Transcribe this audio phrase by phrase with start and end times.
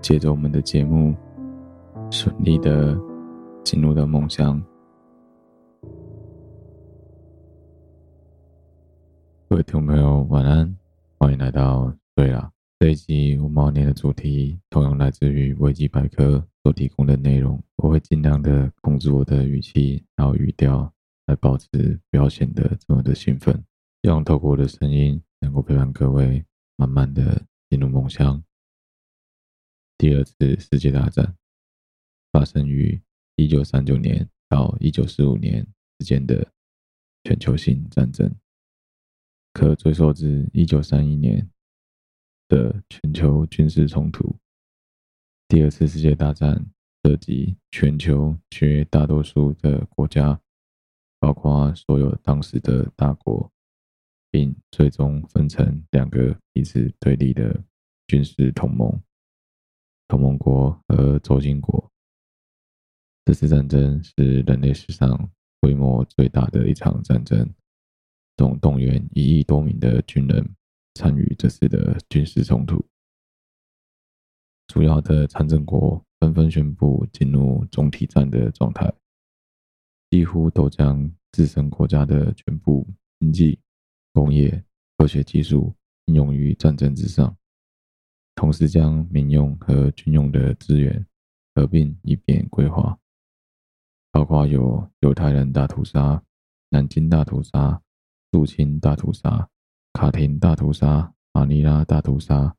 [0.00, 1.14] 借着我们的节目，
[2.10, 2.96] 顺利的
[3.64, 4.62] 进入到梦乡。
[9.48, 10.76] 各位听众朋友，晚安，
[11.18, 12.50] 欢迎来到睡啦。
[12.78, 20.92] 这一集我们要念的主题，同样来自于维基百科所提供的内容，我会尽量的控制我的语气，然后语调。
[21.26, 21.66] 来保持
[22.08, 23.52] 不要显得这么的兴奋，
[24.00, 26.44] 希望透过我的声音能够陪伴各位
[26.76, 28.40] 慢慢的进入梦乡。
[29.98, 31.36] 第二次世界大战
[32.30, 33.00] 发生于
[33.36, 35.66] 一九三九年到一九四五年
[35.98, 36.52] 之间的
[37.24, 38.34] 全球性战争，
[39.52, 41.50] 可追溯至一九三一年
[42.48, 44.36] 的全球军事冲突。
[45.48, 46.66] 第二次世界大战
[47.02, 50.40] 涉及全球绝大多数的国家。
[51.18, 53.50] 包括所有当时的大国，
[54.30, 57.64] 并最终分成两个彼此对立的
[58.06, 59.02] 军事同盟——
[60.08, 61.90] 同盟国和轴心国。
[63.24, 65.30] 这次战争是人类史上
[65.60, 67.52] 规模最大的一场战争，
[68.36, 70.48] 总动员一亿多名的军人
[70.94, 72.84] 参与这次的军事冲突。
[74.68, 78.92] 主要的参战国纷纷宣布进入总体战的状态。
[80.08, 82.86] 几乎都将自身国家的全部
[83.18, 83.58] 经济、
[84.12, 84.64] 工业、
[84.96, 85.74] 科学技术
[86.04, 87.36] 应用于战争之上，
[88.36, 91.04] 同时将民用和军用的资源
[91.54, 92.96] 合并以便规划，
[94.12, 96.22] 包括有犹太人大屠杀、
[96.68, 97.82] 南京大屠杀、
[98.30, 99.48] 肃清大屠杀、
[99.94, 102.54] 卡廷大屠杀、马尼拉大屠杀。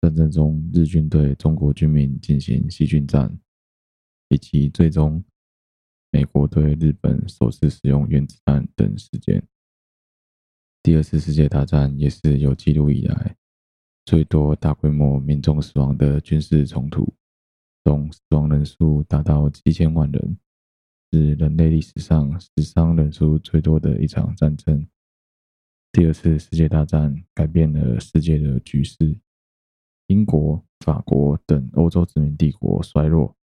[0.00, 3.38] 战争中，日军对中国军民进行细菌战，
[4.28, 5.22] 以及最终
[6.10, 9.46] 美国对日本首次使用原子弹等事件。
[10.82, 13.36] 第二次世界大战也是有记录以来
[14.10, 17.14] 最多大规模民众死亡的军事冲突，
[17.84, 20.36] 总死亡人数达到七千万人，
[21.12, 24.84] 是人类历史上死伤人数最多的一场战争。
[25.92, 29.16] 第二次世界大战改变了世界的局势，
[30.08, 33.36] 英国、法国等欧洲殖民帝国衰落，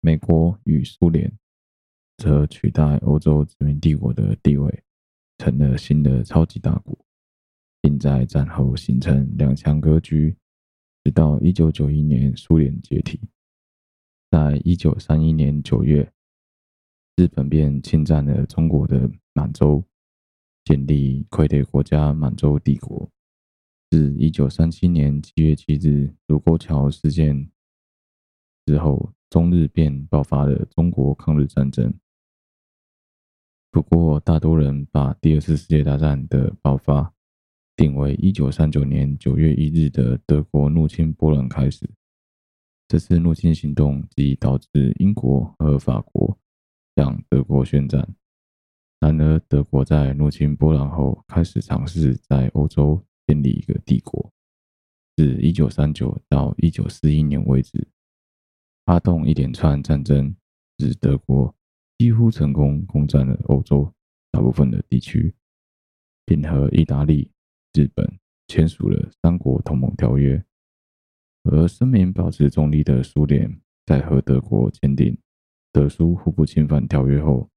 [0.00, 1.32] 美国与苏联
[2.18, 4.84] 则取代欧洲殖民帝国的地位。
[5.38, 6.96] 成了新的超级大国，
[7.84, 10.34] 并在战后形成两强格局，
[11.02, 13.20] 直到一九九一年苏联解体。
[14.30, 16.10] 在一九三一年九月，
[17.14, 19.84] 日本便侵占了中国的满洲，
[20.64, 23.06] 建立傀儡国家满洲帝国。
[23.90, 27.50] 自一九三七年七月七日卢沟桥事件
[28.64, 31.92] 之后，中日便爆发了中国抗日战争。
[33.70, 37.13] 不过，大多人把第二次世界大战的爆发
[37.76, 41.88] 定为一九三九年九月一日的德国入侵波兰开始。
[42.86, 46.38] 这次入侵行动即导致英国和法国
[46.96, 48.06] 向德国宣战。
[49.00, 54.32] 然而，德国在入侵波兰后，开始尝试在欧洲建立一个帝国。
[55.16, 57.86] 自一九三九到一九四一年为止，
[58.84, 60.34] 发动一连串战争，
[60.78, 61.54] 使德国。
[61.96, 63.90] 几乎成功攻占了欧洲
[64.32, 65.32] 大部分的地区，
[66.26, 67.30] 并和意大利、
[67.74, 70.42] 日本签署了三国同盟条约。
[71.42, 75.18] 而声明保持中立的苏联，在和德国签订
[75.72, 77.50] 德苏互不侵犯条约后，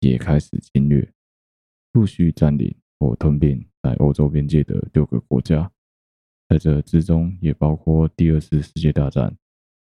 [0.00, 1.08] 也开始侵略，
[1.92, 5.70] 陆续占领或吞并在欧洲边界的六个国家，
[6.48, 9.34] 在这之中也包括第二次世界大战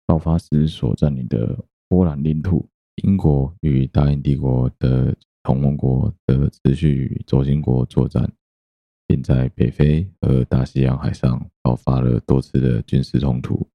[0.06, 2.66] 爆发时所占领的波兰领土。
[3.02, 5.12] 英国与大英帝国的
[5.42, 8.32] 同盟国的持续与轴心国作战，
[9.06, 13.68] 并在北非和大西洋海上爆发了多次的军事冲突，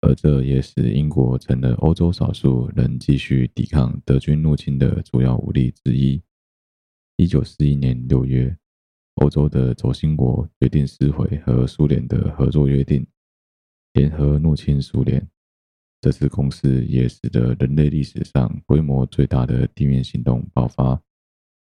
[0.00, 6.20] 而这也使英国成了欧洲少数仍继续抵抗德军入侵的主要武力之一。
[7.16, 8.56] 一九四一年六月，
[9.14, 13.06] 欧洲的轴心国决定撕毁和苏联的合作约定，
[13.92, 15.24] 联合入侵苏联。
[16.00, 21.00] 这次攻势也使得人类历史上规模最大的地面行动爆发，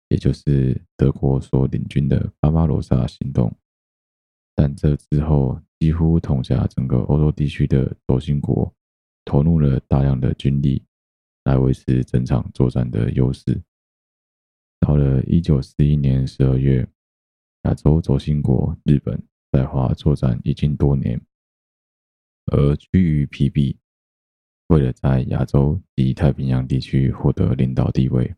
[0.09, 3.55] 也就是德国所领军的巴巴罗萨行动。
[4.55, 8.73] 但这之后，几乎统辖整个欧洲地区的轴心国
[9.25, 10.83] 投入了大量的军力
[11.45, 13.63] 来维持整场作战的优势。
[14.81, 16.89] 到了一九四一年十二月，
[17.63, 19.23] 亚洲轴心国日本
[19.53, 21.21] 在华作战已经多年，
[22.47, 23.77] 而趋于疲惫。
[24.69, 28.35] 为了在亚洲及太平洋地区获得领导地位，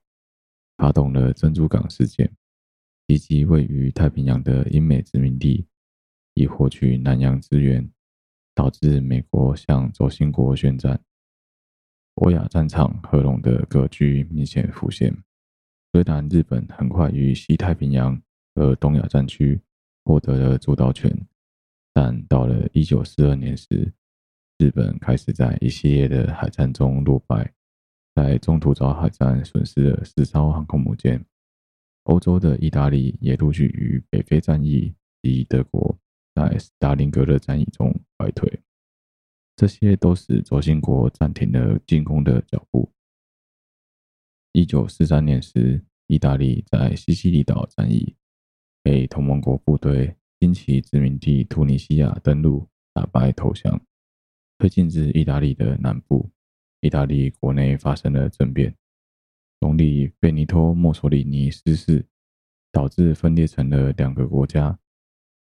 [0.78, 2.30] 发动了珍珠港事件，
[3.08, 5.66] 袭击位于太平洋的英美殖民地，
[6.34, 7.90] 以获取南洋资源，
[8.54, 11.00] 导致美国向轴心国宣战。
[12.14, 15.17] 欧亚战场合拢的格局明显浮现。
[15.93, 18.20] 虽然日本很快于西太平洋
[18.55, 19.60] 和东亚战区
[20.05, 21.10] 获得了主导权，
[21.93, 23.93] 但到了一九四二年时，
[24.58, 27.53] 日本开始在一系列的海战中落败，
[28.19, 31.25] 在中途岛海战损失了四艘航空母舰。
[32.03, 35.96] 欧洲的意大利也陆续于北非战役及德国
[36.34, 38.60] 在斯大林格勒战役中败退，
[39.55, 42.91] 这些都使轴心国暂停了进攻的脚步。
[44.51, 48.17] 一九四三年时，意大利在西西里岛战役
[48.82, 53.81] 被同盟国部队经其殖民地突尼西亚登陆，打败投降。
[54.58, 56.29] 推进至意大利的南部，
[56.81, 58.75] 意大利国内发生了政变，
[59.61, 62.06] 总理贝尼托·墨索里尼失势，
[62.70, 64.79] 导致分裂成了两个国家。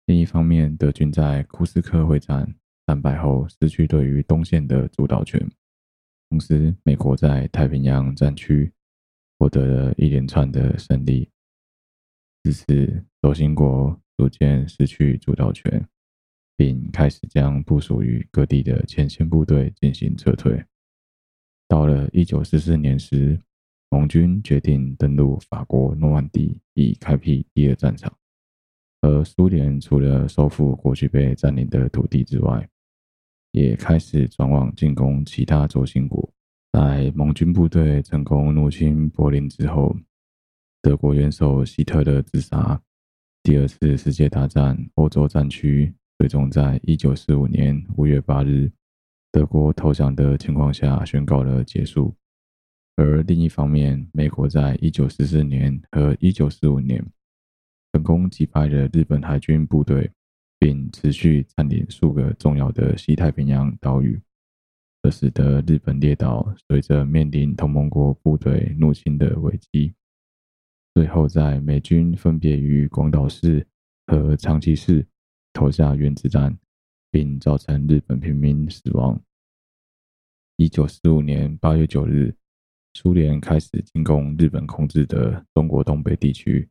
[0.05, 2.55] 另一方面，德军在库斯克会战
[2.85, 5.49] 战败后，失去对于东线的主导权。
[6.29, 8.71] 同时，美国在太平洋战区
[9.37, 11.29] 获得了一连串的胜利，
[12.43, 15.87] 自此轴心国逐渐失去主导权。
[16.59, 20.65] 并开始将部署于各地的前线部队进行撤退。
[21.67, 23.39] 到了一九四四年时，
[23.89, 28.11] 盟军决定登陆法国诺曼底，以开辟第二战场。
[29.01, 32.67] 而苏联除了收复过去被占领的土地之外，
[33.51, 36.29] 也开始转往进攻其他轴心国。
[36.73, 39.95] 在盟军部队成功入侵柏林之后，
[40.81, 42.81] 德国元首希特勒自杀。
[43.43, 48.69] 第二次世界大战欧洲战区最终在一九四五年五月八日，
[49.37, 52.11] 德国投降的情况下宣告了结束。
[52.95, 57.05] 而另一方面，美国在一九四四年和一九四五年
[57.93, 60.09] 成功击败了日本海军部队，
[60.57, 64.19] 并持续占领数个重要的西太平洋岛屿。
[65.03, 69.93] 这使得日本列岛随着面临同盟国部队入侵的危机，
[70.95, 73.67] 最后在美军分别于广岛市
[74.07, 75.05] 和长崎市
[75.53, 76.57] 投下原子弹，
[77.11, 79.21] 并造成日本平民死亡。
[80.59, 82.35] 一九四五年八月九日，
[82.95, 86.67] 苏联开始进攻日本控制的中国东北地区。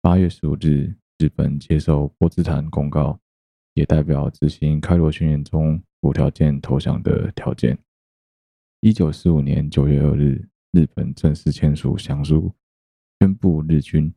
[0.00, 3.20] 八月十五日，日本接受波茨坦公告，
[3.74, 5.80] 也代表执行开罗宣言中。
[6.00, 7.78] 无条件投降的条件。
[8.80, 12.52] 一九四五年九月二日，日本正式签署降书，
[13.20, 14.12] 宣布日军、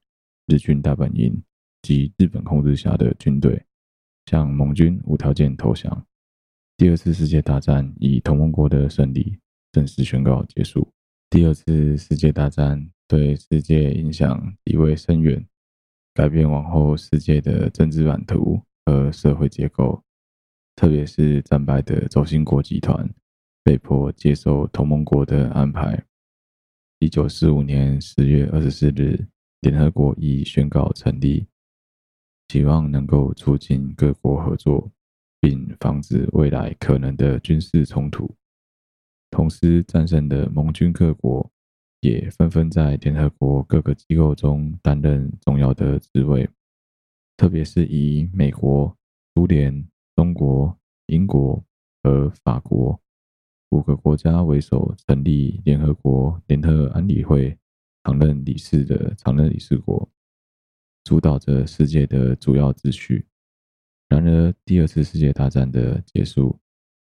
[0.48, 1.40] 日军大本营
[1.84, 3.64] 及日本控制下的军队
[4.26, 6.04] 向盟军无条件投降。
[6.82, 9.38] 第二次世界大战以同盟国的胜利
[9.72, 10.92] 正式宣告结束。
[11.30, 15.46] 第二次世界大战对世界影响极为深远，
[16.16, 20.04] 改变往后世界的政治版图和社会结构。
[20.76, 23.08] 特别是战败的轴心国集团
[23.64, 26.04] 被迫接受同盟国的安排。
[26.98, 29.28] 一九四五年十月二十四日，
[29.60, 31.46] 联合国已宣告成立，
[32.48, 34.92] 希望能够促进各国合作，
[35.42, 38.34] 并防止未来可能的军事冲突。
[39.30, 41.52] 同时，战胜的盟军各国
[42.00, 46.50] 也纷纷在联合国各个机构中担任重要的职位，
[47.36, 48.96] 特别是以美国、
[49.36, 49.86] 苏联。
[50.14, 51.64] 中国、英国
[52.04, 53.02] 和法国
[53.70, 57.58] 五个国家为首，成立联合国联合安理会
[58.04, 60.08] 常任理事的常任理事国，
[61.06, 63.26] 主导着世界的主要秩序。
[64.12, 66.60] 然而，第二次世界大战的结束，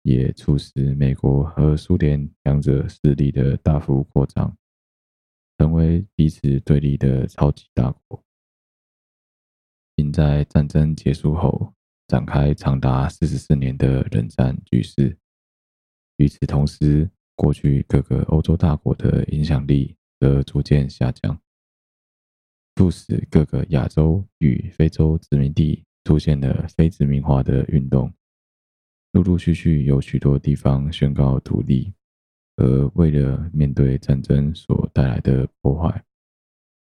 [0.03, 4.57] 也促使美国和苏联两者势力的大幅扩张，
[5.57, 8.23] 成为彼此对立的超级大国，
[9.93, 11.73] 并在战争结束后。
[12.07, 15.17] 展开长达四十四年的冷战局势。
[16.17, 21.41] 与此同时，过去各个欧洲大国的影响力则逐渐下降，
[22.75, 28.09] 促使各个亚洲与非洲殖民地出现了非殖民化的运动。
[29.11, 31.91] 陆陆续续有许多地方宣告独立，
[32.55, 36.03] 而为了面对战争所带来的破坏。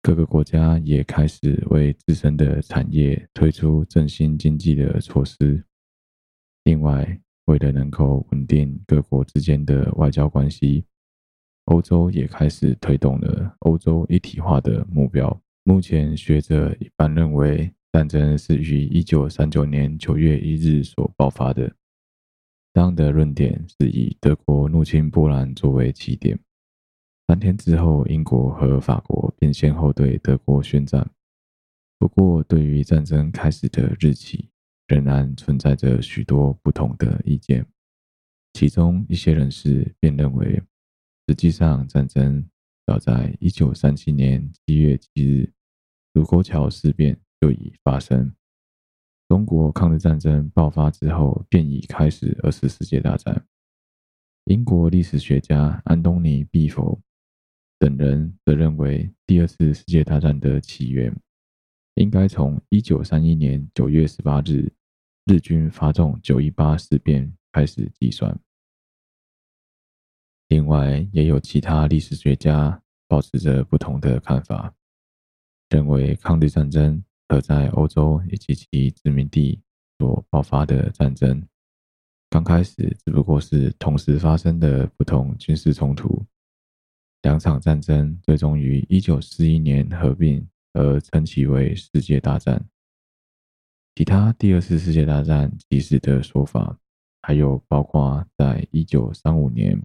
[0.02, 5.64] 各个国家也开始为自身的产业推出振兴经济的措施。
[6.64, 10.84] 另外，为了能够稳定各国之间的外交关系，
[11.66, 15.40] 欧洲也开始推动了欧洲一体化的目标。
[15.62, 21.72] 目前，学者一般认为，战争是于一九三九年九月一日所爆发的。
[22.72, 26.36] 当的论点是以德国入侵波兰作为起点。
[27.28, 31.08] 三天之后，英国和法国便先后对德国宣战。
[31.96, 34.48] 不过，对于战争开始的日期，
[34.88, 37.64] 仍然存在着许多不同的意见。
[38.54, 40.60] 其中一些人士便认为，
[41.28, 42.44] 实际上战争
[42.86, 45.52] 早在一九三七年七月七日
[46.14, 48.34] 卢沟桥事变就已发生。
[49.28, 53.46] 中国抗日战争爆发之后，便已开始二次世界大战。
[54.44, 56.98] 英国历史学家安东尼·毕佛。
[57.78, 61.14] 等人则认为，第二次世界大战的起源
[61.96, 64.72] 应该从一九三一年九月十八日
[65.26, 68.34] 日军发动九一八事变开始计算。
[70.48, 74.74] 另外，也有其他历史学家抱持着不同的看法，
[75.68, 79.60] 认为抗日战争和在欧洲以及其殖民地
[79.98, 81.42] 所爆发的战争，
[82.30, 86.24] 刚开始只不过是同时发生的不同军事冲突。
[87.22, 92.64] 两场战争最终于一九四一年合并，而称其为世界大战。
[93.96, 96.78] 其他第二次世界大战起始的说法，
[97.22, 99.76] 还有包括在一九三五年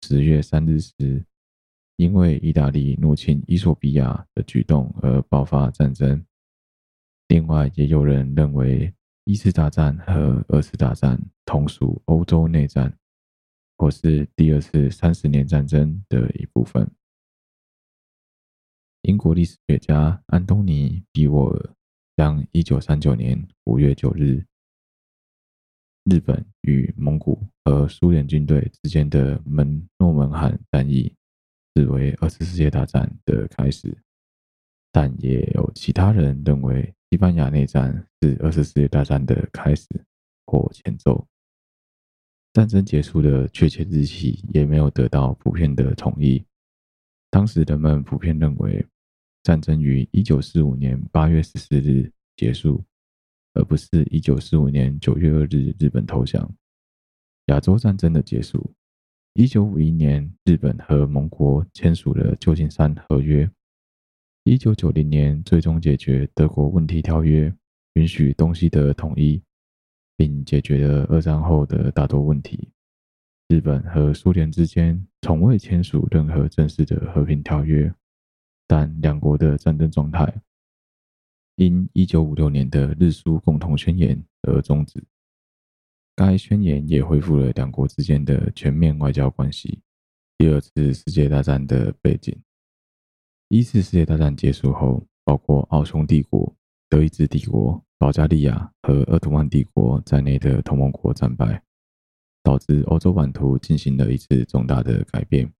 [0.00, 1.22] 十月三日时，
[1.96, 6.24] 因为意大利入侵伊索比亚的举动而爆发战争。
[7.28, 12.96] 另外，也有人认为一次大战和二次大战同属欧洲内战。
[13.78, 16.90] 或是第二次三十年战争的一部分。
[19.02, 21.74] 英国历史学家安东尼·比沃尔
[22.16, 24.42] 将一九三九年五月九日
[26.04, 31.14] 日本与蒙古和苏联军队之间的门诺门罕战役
[31.74, 33.94] 视为二次世界大战的开始，
[34.90, 39.86] 但也有其他人认为西班牙内战是二次世界大战的开始
[40.44, 41.26] 或前奏。
[42.52, 46.44] 战争结束的确切日期也没有得到普遍的统一。
[47.30, 48.84] 当时人们普遍认为，
[49.42, 52.82] 战争于一九四五年八月十四日结束，
[53.52, 56.50] 而不是一九四五年九月二日日本投降。
[57.46, 58.72] 亚洲战争的结束，
[59.34, 63.48] 一九五一年日本和盟国签署了旧金山合约，
[64.48, 67.52] 一九九零年最终解决德国问题条约，
[67.94, 69.42] 允许东西德统一。
[70.16, 72.70] 并解决了二战后的大多问题。
[73.48, 77.92] 日本和苏联之间从未签署任何正式的和平条约，
[78.66, 80.32] 但两国的战争状态
[81.56, 85.04] 因1956年的日苏共同宣言而终止。
[86.14, 89.80] 该宣言也恢复了两国之间的全面外交关系。
[90.38, 92.34] 第二次世界大战的背景：
[93.48, 96.52] 一次世界大战结束后，包括奥匈帝国、
[96.88, 97.80] 德意志帝国。
[97.98, 101.62] 保加利亚和鄂图曼帝国在内的同盟国战败，
[102.42, 105.50] 导致欧洲版图进行了一次重大的改变。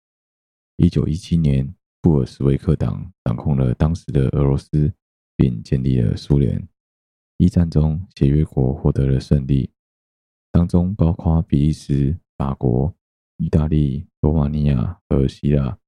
[0.77, 4.93] 一九一七年，布尔什维克党掌控了当时的俄罗斯，
[5.35, 6.63] 并建立了苏联。
[7.39, 9.71] 一战中，协约国获得了胜利，
[10.53, 12.95] 当中包括比利时、法国、
[13.39, 15.79] 意大利、罗马尼亚和希腊。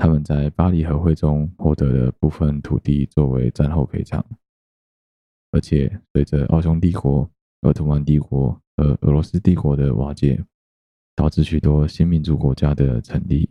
[0.00, 4.24] 他们在巴黎和会中获得了部分土地作为战后赔偿。
[5.50, 7.30] 而且，随着奥匈帝国、
[7.60, 10.42] 鄂图曼帝国和俄罗斯帝国的瓦解，
[11.14, 13.50] 导致许多新民主国家的成立。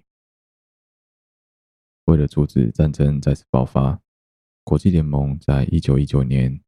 [2.06, 4.02] 为了阻止战争再次爆发，
[4.64, 6.60] 国际联盟在一九一九年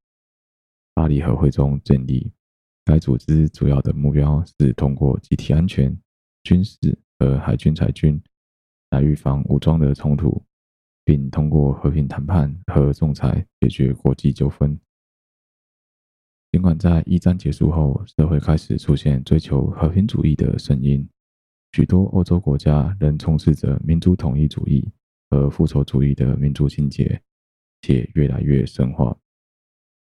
[0.94, 2.32] 巴黎和会中建立。
[2.86, 6.00] 该组织主要的目标是通过集体安全、
[6.44, 6.78] 军事
[7.18, 8.22] 和海军裁军
[8.92, 10.42] 来预防武装的冲突，
[11.04, 14.80] 并通过和平谈判和仲裁解决国际纠纷。
[16.52, 21.08] 尽管在一战结束后，社会开始出现追求和平主义的声音，
[21.72, 24.86] 许多欧洲国家仍充斥着民族统一主义
[25.30, 27.22] 和复仇主义的民族情结，
[27.82, 29.18] 且越来越深化。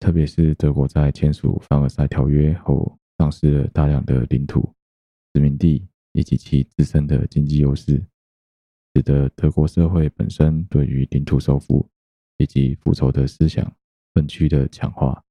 [0.00, 4.74] 特别是德国在签署凡尔赛条约后，丧失了大量的领土、
[5.32, 8.04] 殖民地以及其自身的经济优势，
[8.94, 11.88] 使得德国社会本身对于领土收复
[12.38, 13.70] 以及复仇的思想
[14.14, 15.22] 分区的强化。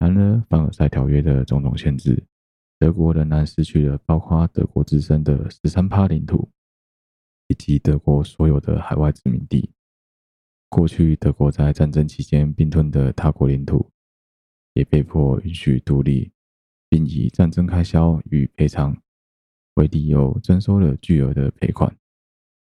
[0.00, 2.22] 然而，凡尔赛条约的种种限制，
[2.78, 6.50] 德国仍然失去了包括德国自身的十三趴领土，
[7.46, 9.70] 以及德国所有的海外殖民地。
[10.68, 13.88] 过去德国在战争期间并吞的他国领土，
[14.72, 16.32] 也被迫允许独立，
[16.88, 19.00] 并以战争开销与赔偿
[19.74, 21.96] 为理由征收了巨额的赔款。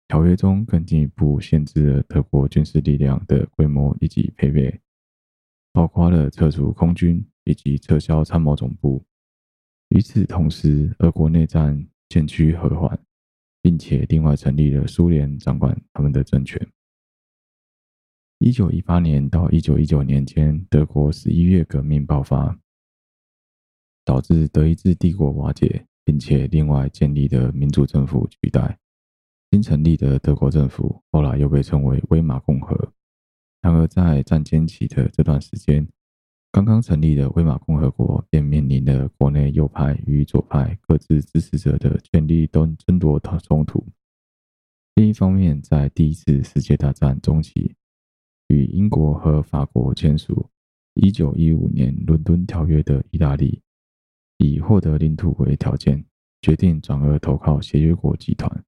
[0.09, 4.81] 条约中更进一步限制了德国军事力量的规模以及配备。
[5.71, 9.05] 包括了撤除空军以及撤销参谋总部。
[9.91, 12.99] 与此同时，俄国内战渐趋和缓，
[13.63, 16.61] 并且另外成立了苏联掌管他们的政权。
[18.39, 22.59] 一九一八年到一九一九年间，德国十一月革命爆发，
[24.05, 28.79] 导致德意志帝国瓦解，并且另外建立的民主政府取代。
[29.51, 32.93] 新成立的德国政府后来又被称为威玛共和。
[33.63, 35.89] 然而，在战间期的这段时间，
[36.53, 43.85] 刚刚成立的威玛共和国便面临了国内右派与左派各自支持者的权力争夺冲突。
[44.95, 47.75] 另一方面，在第一次世界大战中期，
[48.49, 50.51] 与英国和法国签署
[50.95, 53.63] 1915年伦敦条约的意大利，
[54.37, 56.05] 以获得领土为条件，
[56.43, 58.65] 决定转而投靠协约国集团。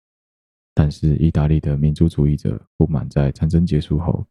[0.83, 4.27] 但是，意大利的民族主义者不满在战争结束后，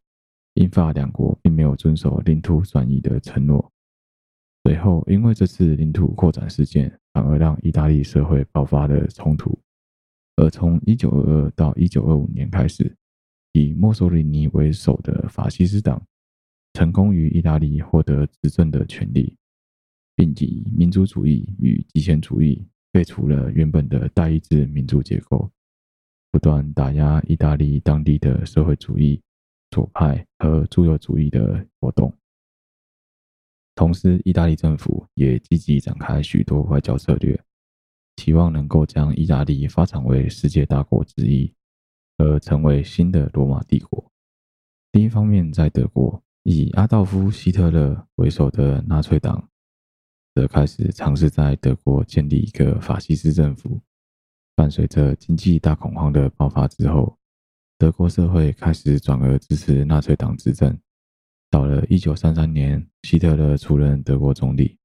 [0.56, 3.72] 英法两国并没有遵守领土转移的承诺，
[4.64, 9.56] 随后因为这次领土扩展事件，反而让意大利社会爆发了冲突。
[10.38, 12.98] 而从1922到1925年开始，
[13.52, 16.04] 以墨索里尼为首的法西斯党
[16.74, 19.38] 成功于意大利获得执政的权利，
[20.16, 25.48] 并以民族主义与极权主义废除了原本的代议制民主结构，
[26.32, 29.22] 不断打压意大利当地的社会主义。
[29.72, 32.12] 左派和自由主义的活动，
[33.76, 37.40] 同时，意大利政府也积极展开许多外交策略，
[38.16, 41.54] 期望能够将意大利发展为世界大国之一，
[42.18, 44.12] 而成为新的罗马帝国。
[44.94, 49.48] 另一方面，在德国，以阿道夫·希特勒为首的纳粹党
[50.34, 53.80] 则开始尝试在德国建立一个法西斯政府。
[54.60, 57.18] 伴随着经济大恐慌的爆发之后，
[57.78, 60.78] 德国社会开始转而支持纳粹党执政。
[61.50, 64.78] 到了一九三三年，希特勒出任德国总理。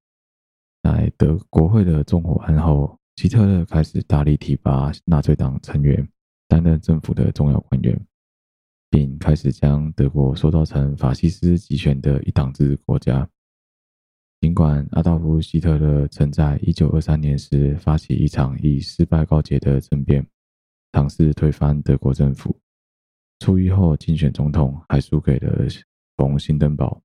[0.81, 6.07] 在德国会的纵火案后，希特勒开始大力提拔纳粹党成员
[6.47, 8.07] 担任政府的重要官员，
[8.89, 13.29] 并开始将德国塑造成法西斯集权的一党制国家。
[14.45, 20.23] 尽管阿道夫·希特勒曾在一九二三年时发起一场以失败告捷的政变，
[20.91, 22.55] 尝试推翻德国政府，
[23.39, 25.65] 出狱后竞选总统还输给了
[26.15, 27.01] 冯·辛登堡，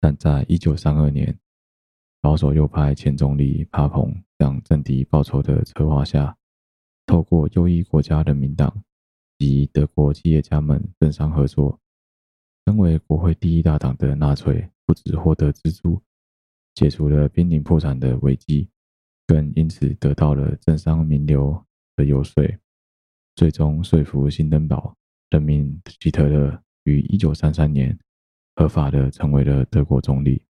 [0.00, 1.38] 但在一九三二年，
[2.22, 6.34] 保守右派前总理帕蓬向政敌报仇的策划下，
[7.04, 8.82] 透过右翼国家人民党
[9.38, 11.78] 及德国企业家们政商合作，
[12.64, 16.00] 身为国会第一大党的纳粹不止获得资助，
[16.74, 18.68] 解除了濒临破产的危机，
[19.26, 21.64] 更因此得到了政商名流
[21.96, 22.42] 的游说，
[23.36, 24.96] 最终说服新登堡
[25.30, 26.62] 任命希特勒。
[26.84, 27.96] 于一九三三年，
[28.56, 30.42] 合法的成为了德国总理。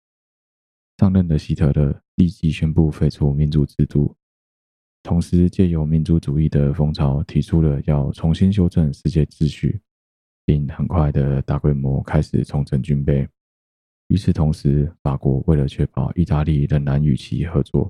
[0.98, 4.16] 上任的希特勒立即宣布废除民主制度，
[5.04, 9.82] 同时借由民族主义的风潮，提出了要重新修正世界秩序，
[10.46, 13.28] 并很快的大规模开始重整军备。
[14.12, 17.90] 与此同时，法国为了确保意大利仍然与其合作，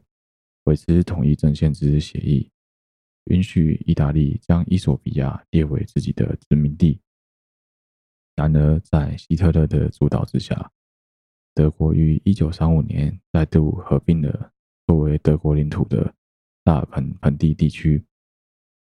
[0.65, 2.47] 维持统一阵线之协议，
[3.25, 7.01] 允许意大利将伊索比亚列为自己的殖民地。
[8.35, 10.71] 然而，在希特勒的主导之下，
[11.55, 14.51] 德国于一九三五年再度合并了
[14.85, 16.13] 作为德国领土的
[16.63, 18.05] 大盆盆地地区。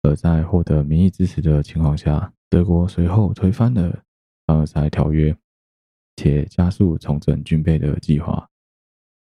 [0.03, 4.05] 而在获得民意支持的情况下，德国随后推翻了
[4.47, 5.35] 凡尔赛条约，
[6.17, 8.49] 且加速重整军备的计划，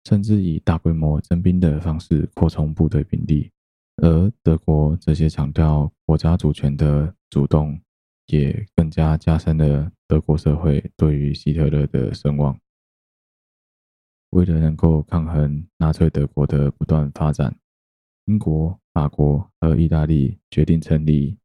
[0.05, 3.51] 甚至以大规模征兵的方式扩充部队兵力。
[3.97, 7.79] 而德国这些强调国家主权的主动，
[8.27, 12.59] 也更加加深了德国社会对于希特勒的声望。
[14.31, 17.55] 为了能够抗衡纳粹德国的不断发展，
[18.25, 21.37] 英国、法国和意大利决定成立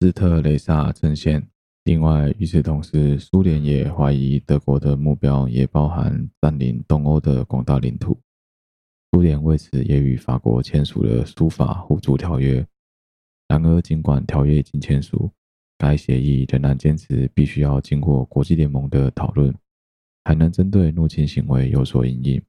[0.00, 1.51] 斯特雷萨阵线。
[1.84, 8.16] 另外，与此同时，苏联也怀疑德国的目标也包含占领东欧的广大领土。
[9.10, 12.64] 苏联为此也与法国签署了苏法互助条约。
[13.48, 15.30] 然而，尽管条约已经签署，
[15.76, 19.52] 该协议仍然坚持必须要经过国际联盟的讨论，
[20.24, 22.40] 才能针对入侵行为有所因应。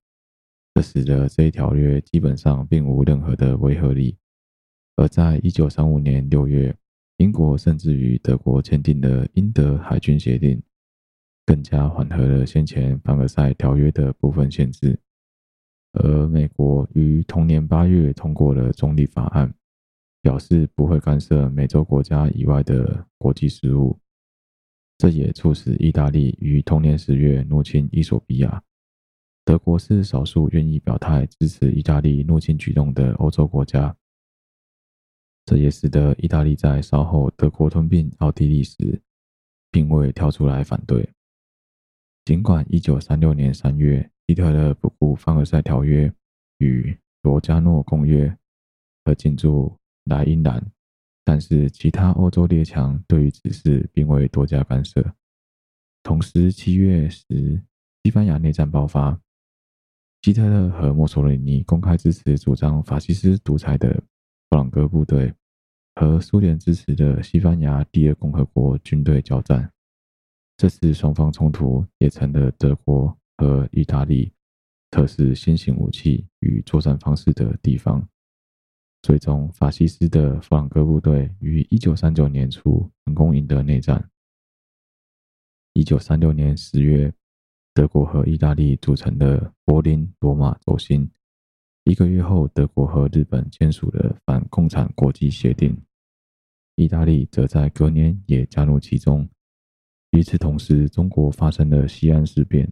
[0.75, 4.15] 这使得这一条约基本上并无任何的维和力。
[4.95, 6.75] 而在一九三五年六月，
[7.17, 10.61] 英国甚至与德国签订了英德海军协定，
[11.45, 14.99] 更加缓和了先前凡尔赛条约的部分限制。
[15.93, 19.53] 而美国于同年八月通过了中立法案。
[20.23, 23.99] 表示不会干涉美洲国家以外的国际事务，
[24.97, 28.63] 这也促使意大利于同年十月入侵伊索比亚。
[29.43, 33.93] 德国是少数愿意表态支持意大利入侵举动的欧洲国家，
[35.45, 39.01] 这也使得意大利在稍后德国吞并奥地利时，
[39.71, 41.09] 并未跳出来反对。
[42.25, 46.13] 尽管一九三六年三月，希特勒不顾凡尔赛条约
[46.59, 48.37] 与罗加诺公约
[49.03, 49.77] 而进驻。
[50.05, 50.61] 莱茵兰，
[51.23, 55.15] 但是其他欧洲列强对于此事并未多加干涉。
[56.03, 57.63] 同时，七月时，
[58.03, 59.17] 西班牙内战爆发，
[60.21, 64.03] 希特勒和墨索里尼公开支持主张法西斯独裁的
[64.53, 65.33] 弗朗哥部队
[65.95, 69.67] 和苏联支持的西班牙第二共和国军队交战。
[70.55, 74.31] 这次双方冲突也成了德国和意大利
[74.91, 78.07] 测试新型武器与作战方式的地方。
[79.01, 84.07] 最终，法西斯的弗朗哥部队于一九三九年初成功赢得内战。
[85.73, 87.11] 一九三六年十月，
[87.73, 91.09] 德国和意大利组成的柏林罗马轴心。
[91.83, 95.77] 一个月后，德国和日本签署了反共产国际协定，
[96.75, 99.27] 意大利则在隔年也加入其中。
[100.11, 102.71] 与此同时，中国发生了西安事变，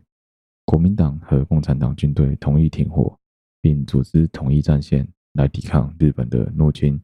[0.66, 3.18] 国民党和共产党军队同意停火，
[3.62, 5.08] 并组织统一战线。
[5.34, 7.02] 来抵抗日本的入侵。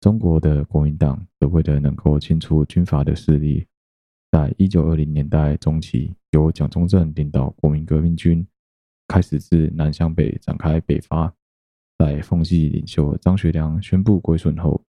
[0.00, 3.66] 中国的国民党则为了能够清除军阀的势力，
[4.30, 8.46] 在一九二零年代中期，由蒋中正领导国民革命军
[9.08, 11.32] 开始自南向北展开北伐。
[11.98, 14.82] 在奉系领袖张学良宣布归顺后，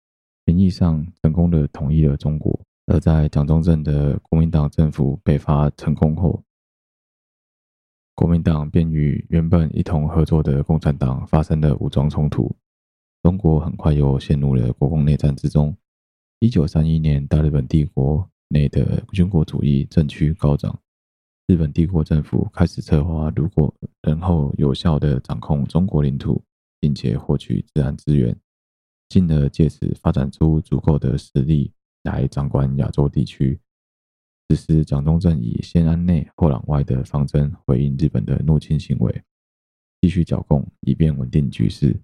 [0.46, 2.58] 名义上成功的统一了中国。
[2.86, 6.42] 而在蒋中正的国民党政府北伐成功后，
[8.14, 12.54] 国民党便与原本一同合作的共产党发生了武装冲突，
[13.22, 15.76] 中国很快又陷入了国共内战之中。
[16.40, 20.78] 一九三一年，大日本帝国内的军国主义政趋高涨，
[21.46, 26.42] 日本帝国政府开始策划，如果能够有效地掌控中国领土，
[26.80, 28.34] 并且获取自然资源，
[29.10, 31.70] 进而借此发展出足够的实力
[32.04, 33.60] 来掌管亚洲地区。
[34.48, 39.22] 此时，蒋中正以先安内后攘外的方针回应日本的入侵行为，
[40.00, 41.94] 继续剿共，以便稳定局势。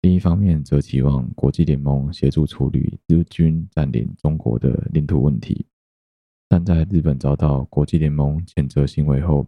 [0.00, 5.66] 另一方面，则期望国际联盟协助处理日军占领中国的领土问题。
[6.56, 9.44] 但在日本遭到国际联盟谴责行为后，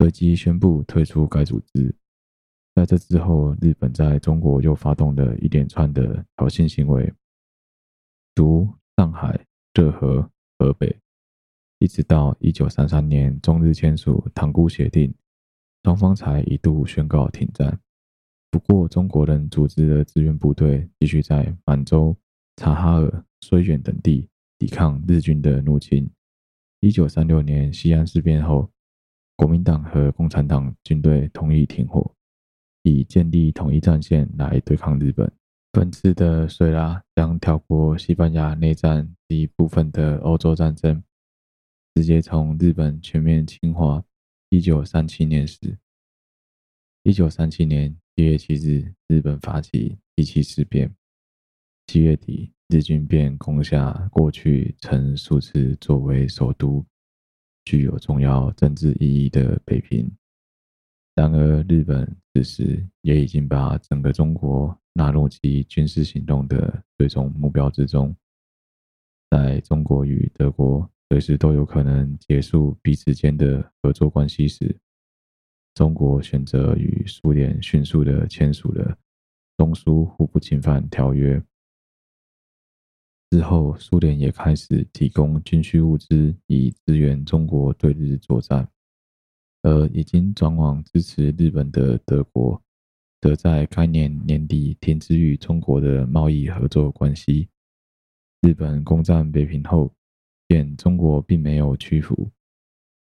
[0.00, 1.94] 随即宣布退出该组织。
[2.74, 7.14] 在这之后，日本在中国又发动了一连串的挑衅行为，
[8.34, 10.98] 如上海、热河、河北。
[11.78, 15.08] 一直到一九三三年，中日签署《塘沽协定》，
[15.84, 17.78] 双方才一度宣告停战。
[18.50, 22.16] 不过，中国人组织的志愿部队继续在满洲、
[22.56, 24.28] 察哈尔、绥远等地
[24.60, 26.06] 抵抗日军的入侵。
[26.80, 28.70] 一九三六年西安事变后，
[29.34, 32.14] 国民党和共产党军队同意停火，
[32.82, 35.32] 以建立统一战线来对抗日本。
[35.72, 41.02] 本次的水拉将跳过西班牙内战及部分的欧洲战争。
[41.94, 44.04] 直接从日本全面侵华。
[44.50, 45.58] 一九三七年时，
[47.02, 50.94] 一九三七年七月七日，日本发起七七事变。
[51.92, 56.86] 七月底，日军便攻下过去曾数次作为首都、
[57.64, 60.08] 具有重要政治意义的北平。
[61.16, 68.14] 然而，日本此时也已经把整个中国纳入其军事行动的最终目标之中。
[69.28, 70.88] 在中国与德国。
[71.08, 74.78] 随时都有可能结束彼此间的合作关系时，
[75.74, 78.84] 中国选择与苏联迅速地签署了
[79.56, 81.36] 《中苏互不侵犯条约》。
[83.30, 88.68] 之后，苏联也开始提供军需物资以支援中国对日作战，
[89.62, 92.60] 而已经转往支持日本的德国，
[93.20, 97.48] 则在该年年底停止与中国的贸易合作关系。
[98.40, 99.94] 日本攻占北平后，
[100.48, 102.32] 见中国并没有屈服，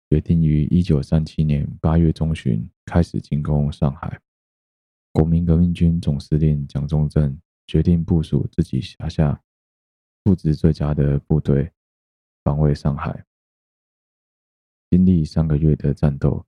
[0.09, 4.17] 决定于一九三七年八月中旬开始进攻上海。
[5.11, 9.41] 国民革命军总司令蒋中正决定部署自己辖下
[10.25, 11.69] 素质最佳的部队，
[12.45, 13.25] 防卫上海。
[14.89, 16.45] 经历三个月的战斗，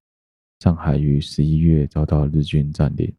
[0.59, 3.13] 上海于十一月遭到日军占领。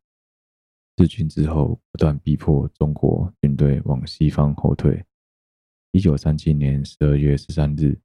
[0.97, 5.05] 日军之后不断逼迫中国军队往西方后退。
[5.91, 7.99] 一九三七年十二月十三日，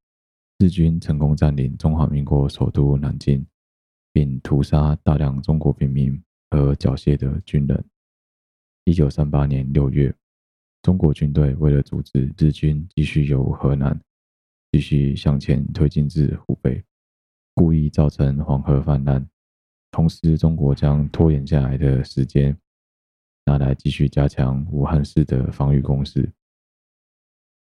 [0.58, 3.46] 日军成功占领中华民国首都南京，
[4.12, 7.86] 并屠杀大量中国平民和缴械的军人。
[8.84, 10.14] 一九三八年六月，
[10.82, 14.00] 中国军队为了阻止日军继续由河南
[14.72, 16.84] 继续向前推进至湖北，
[17.54, 19.28] 故意造成黄河泛滥。
[19.92, 22.58] 同时，中国将拖延下来的时间
[23.46, 26.32] 拿来继续加强武汉市的防御工事。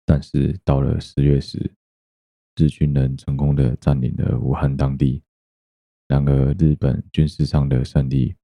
[0.06, 1.72] 但是到了十月时，
[2.56, 5.22] 日军人成功的占领了武汉当地。
[6.08, 8.36] 然而，日本军事上的胜利，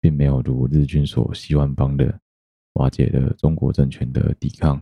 [0.00, 2.20] 并没有如日军所希望般的
[2.74, 4.80] 瓦解了中国政权的抵抗。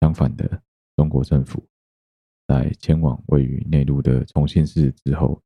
[0.00, 0.62] 相反的，
[0.96, 1.66] 中国政府
[2.46, 5.40] 在迁往位于内陆的重庆市之后，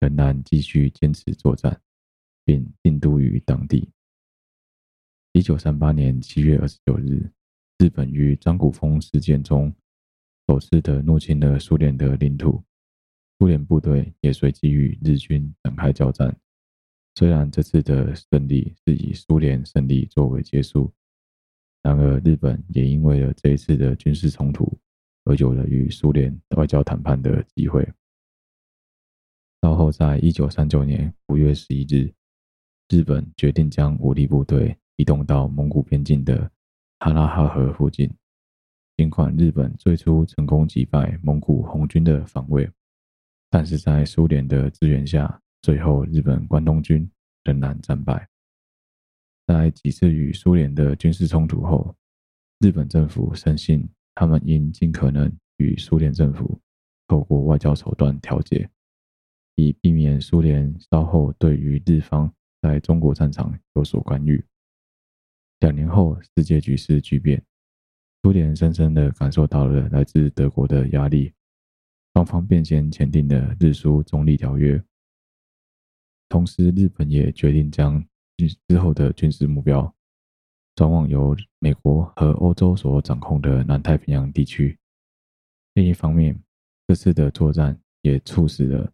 [0.00, 1.80] 仍然继续坚持作战，
[2.44, 3.90] 并定都于当地。
[5.32, 7.30] 一九三八年七月二十九日。
[7.78, 9.70] 日本于张古峰事件中
[10.46, 12.62] 首次的入侵了苏联的领土，
[13.36, 16.34] 苏联部队也随即与日军展开交战。
[17.16, 20.92] 虽然这次的胜利是以苏联胜利作为结束，
[21.82, 24.76] 然而日本也因为了这一次的军事冲突
[25.24, 27.88] 而有了与苏联外交谈判的机会。
[29.62, 32.12] 稍后，在一九三九年五月十一日，
[32.88, 36.50] 日本决定将武力部队移动到蒙古边境的。
[37.00, 38.10] 哈拉哈河附近，
[38.96, 42.70] 尽管日本最初成功击败蒙古红军的防卫，
[43.50, 47.10] 但是在苏联的支援下，最后日本关东军
[47.42, 48.28] 仍然战败。
[49.46, 51.96] 在几次与苏联的军事冲突后，
[52.60, 56.60] 日本政府深信他们应尽可能与苏联政府
[57.08, 58.68] 透过外交手段调解，
[59.54, 64.44] 以避免苏联稍后对于日方在中国战场有所干预。
[65.60, 67.42] 两年后，世界局势巨变，
[68.22, 71.32] 苏联深深地感受到了来自德国的压力，
[72.12, 74.78] 双方便先签订了日苏中立条约。
[76.34, 78.04] 同时，日本也决定将
[78.66, 79.94] 之后的军事目标
[80.74, 84.76] 转往由美国和欧洲所掌控的南太平洋地区。
[85.74, 86.36] 另一方面，
[86.88, 88.92] 这次的作战也促使了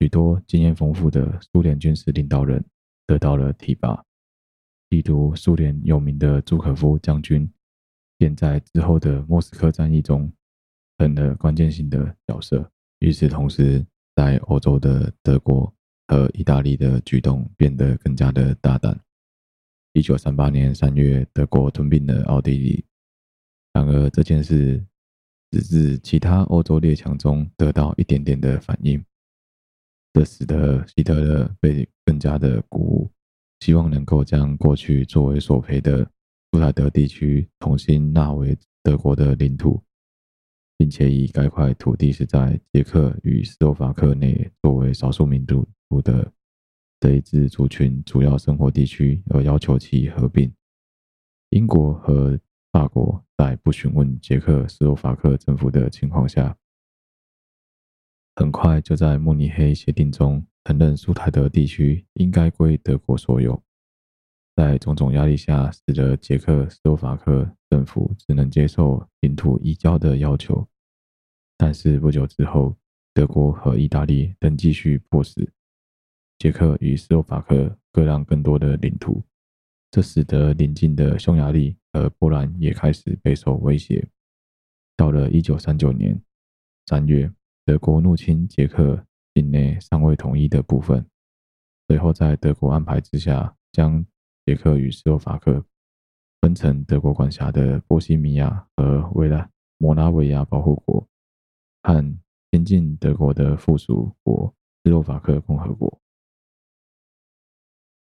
[0.00, 2.64] 许多经验丰富的苏联军事领导人
[3.06, 4.04] 得到了提拔，
[4.88, 7.48] 例如苏联有名的朱可夫将军，
[8.18, 10.32] 便在之后的莫斯科战役中
[10.98, 12.68] 成了关键性的角色。
[12.98, 15.72] 与此同时，在欧洲的德国
[16.12, 19.00] 和意大利的举动变得更加的大胆。
[19.94, 22.84] 一九三八年三月，德国吞并了奥地利。
[23.72, 24.84] 然而，这件事
[25.50, 29.02] 只是其他欧洲列强中得到一点点的反应，
[30.12, 33.10] 这使得希特勒被更加的鼓舞，
[33.60, 36.06] 希望能够将过去作为索赔的
[36.50, 39.82] 苏台德地区重新纳为德国的领土。
[40.78, 45.64] 并且以该块土地是在捷克与斯洛伐克内作为少数民族
[46.00, 46.32] 的
[47.00, 50.50] 这一支族群主要生活地区而要求其合并。
[51.50, 52.38] 英国和
[52.70, 56.56] 法国在不询问捷克斯洛伐克政府的情况下，
[58.36, 63.62] 很快就在慕尼黑协定中承认苏台德地区应该归德国所有。
[64.54, 70.66] 在种种压力下，使得捷克斯洛伐克政府只能接受领土移交的要求。
[71.58, 72.76] 但是不久之后，
[73.14, 75.52] 德国和意大利仍继续迫使
[76.42, 79.22] 捷克与斯洛伐克割让更多的领土，
[79.92, 84.04] 这使得邻近的匈牙利和波兰也开始备受威胁。
[84.96, 86.20] 到了一九三九年
[86.86, 87.32] 三月，
[87.64, 91.06] 德国入侵捷克境内尚未统一的部分，
[91.86, 94.04] 随后在德国安排之下，将
[94.44, 95.64] 捷克与斯洛伐克
[96.40, 101.06] 分成德国管辖的波西米亚和维拉摩拉维亚保护国。
[101.84, 102.18] 和
[102.50, 104.52] 亲近德国的附属国
[104.82, 106.01] 斯洛伐克共和国，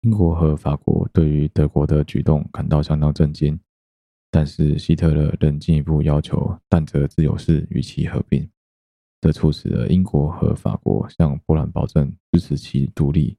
[0.07, 3.59] 英国和法国对于德国的举动感到相当震惊，
[4.31, 8.49] 但是希特勒仍进一步要求但泽自由市与其合并，
[9.21, 13.37] 这促使了英国和法国向波兰保证支持其独立。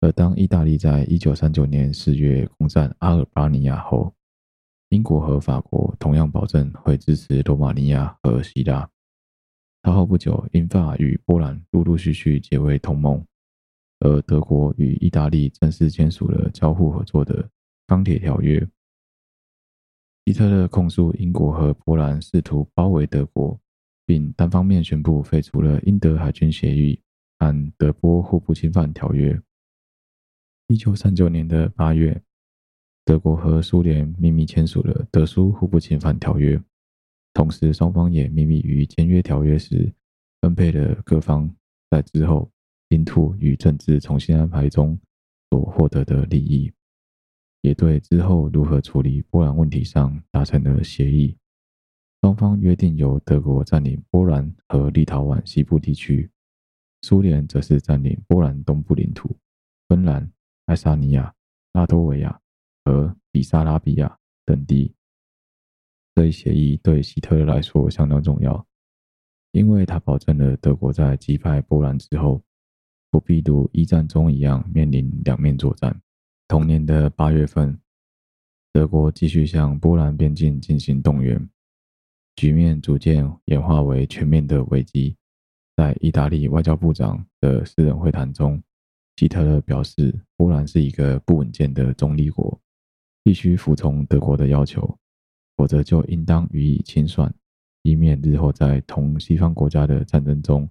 [0.00, 4.14] 而当意大利在一九三九年四月攻占阿尔巴尼亚后，
[4.88, 8.88] 英国和法国同样保证会支持罗马尼亚和希腊。
[9.82, 13.22] 稍后不久，英法与波兰陆陆续续结为同盟，
[14.02, 17.48] 而德国与意大利正式签署了交互合作的
[17.86, 18.68] 钢铁条约。
[20.26, 23.58] 希特勒控诉英国和波兰试图包围德国，
[24.04, 27.00] 并单方面宣布废除了英德海军协议
[27.38, 29.40] 和德波互不侵犯条约。
[30.68, 32.22] 一九三九年的八月，
[33.04, 36.60] 德国和苏联秘密签署了德苏互不侵犯条约。
[37.34, 39.92] 同时，双方也秘密于签约条约时
[40.40, 41.52] 分配了各方
[41.90, 42.51] 在之后
[42.92, 45.00] 领土与政治重新安排中
[45.48, 46.70] 所获得的利益，
[47.62, 51.34] 也对之后如何处理波兰问题上达成了协议。
[52.20, 56.30] 双方约定由德国占领波兰和立陶宛西部地区，
[57.00, 59.34] 苏联则是占领波兰东部领土、
[59.88, 60.30] 芬兰、
[60.66, 61.34] 爱沙尼亚、
[61.72, 62.38] 拉脱维亚
[62.84, 64.94] 和比萨拉比亚等地。
[66.14, 68.66] 这一协议对希特勒来说相当重要，
[69.52, 72.42] 因为他保证了德国在击败波兰之后，
[73.12, 75.94] 不必如一战中一样面临两面作战。
[76.48, 77.78] 同年的八月份，
[78.72, 81.46] 德国继续向波兰边境进行动员，
[82.36, 85.14] 局面逐渐演化为全面的危机。
[85.76, 88.62] 在意大利外交部长的私人会谈中，
[89.16, 92.58] 希特勒表示，波兰是一个不稳健的中立国，
[93.22, 94.98] 必须服从德国的要求。
[95.54, 97.32] 否则就应当予以清算，
[97.82, 100.66] 以免日后在同西方国家的战争中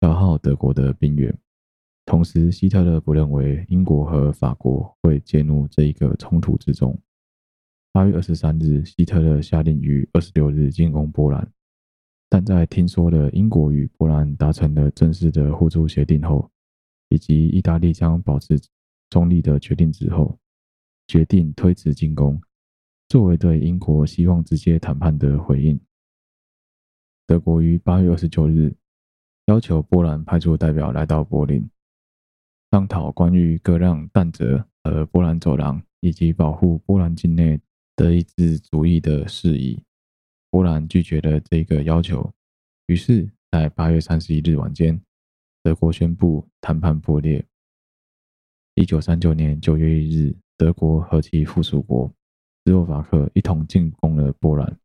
[0.00, 1.38] 消耗德国的兵员。
[2.06, 6.98] 同时，希特勒不认为英国和法国会介入这一个冲突之中。
[7.92, 11.50] 八月二十三日，希特勒下令于二十六日进攻波兰，
[12.28, 16.50] 但在听说了英国与波兰达成了正式的互助协定后，
[17.08, 18.60] 以及意大利将保持
[19.08, 20.38] 中立的决定之后，
[21.06, 22.40] 决定推迟进攻。
[23.08, 25.80] 作为对英国希望直接谈判的回应，
[27.26, 28.74] 德国于八月二十九日
[29.46, 31.68] 要求波兰派出代表来到柏林，
[32.74, 37.60] 商讨关于割让但泽和波兰走廊以及保护波兰境内
[37.94, 39.80] 德意志主义的事宜。
[40.50, 42.28] 波兰拒绝了这个要求，
[42.88, 45.00] 于是，在八月三十一日晚间，
[45.62, 47.46] 德国宣布谈判破裂。
[48.74, 52.12] 一九三九年九月一日，德国和其附属国。
[52.64, 54.76] 斯洛伐克一同进攻了波兰。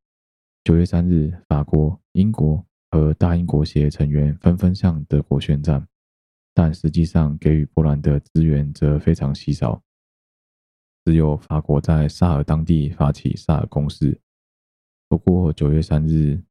[0.64, 5.88] 九月三日，法国、英国和大英国协成员纷纷向德国宣战，
[6.62, 9.82] 但实际上给予波兰的资源则非常稀少。
[11.06, 14.20] 只有法国在萨尔当地发起萨尔攻势。
[15.08, 16.44] 不过九月三日，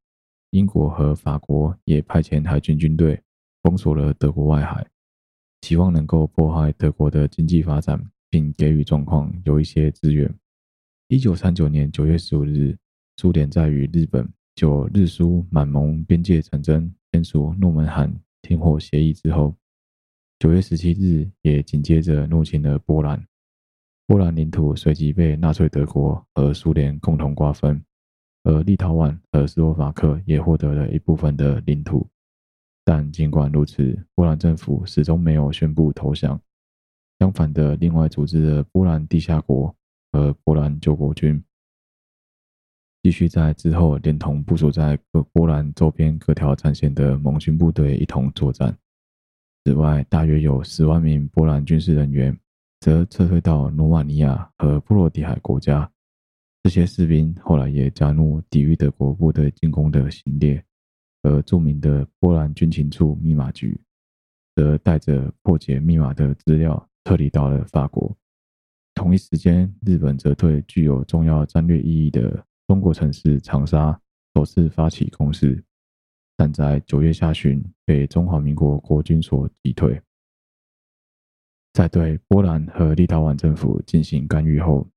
[0.49, 3.21] 英国和法国也派遣海军军队
[3.61, 4.83] 封锁了德国外海，
[5.61, 10.27] 希望能够破坏德国的经济发展，并给予状况有一些支援。
[11.09, 12.75] 一九三九年九月十五日，
[13.17, 19.55] 苏联在与日本就日苏满蒙边界战争签署诺门罕停火协议之后，
[20.39, 23.21] 九月十七日也紧接着入侵了波兰。
[24.07, 27.83] 波兰领土随即被纳粹德国和苏联共同瓜分，
[28.45, 32.07] 而立陶宛和斯洛伐克也获得了一部分的领土。
[32.85, 36.41] 但尽管如此，波兰政府始终没有宣布投降，
[37.19, 39.75] 相反的，另外组织了波兰地下国
[40.13, 41.43] 和波兰救国军，
[43.03, 48.73] 继续在之后连同部署在各波兰周边各条战线的盟军部队一同作战。
[49.69, 52.35] 此外，大约有十万名波兰军事人员。
[52.79, 55.87] 则撤退到罗马尼亚和波罗的海国家，
[56.63, 60.63] 这些士兵后来也加入抵御德国部队进攻的行列，
[61.21, 63.79] 而著名的波兰军情处密码局
[64.55, 68.17] 则带着破解密码的资料撤离到了法国。
[68.95, 73.99] 同一时间，日本则对具有重要战略意义的中国城市长沙
[74.33, 75.63] 首次发起攻势，
[76.39, 80.01] 但在九月下旬被中华民国国军所击退。
[81.73, 84.87] 在对波兰和立陶宛政府进行干预后，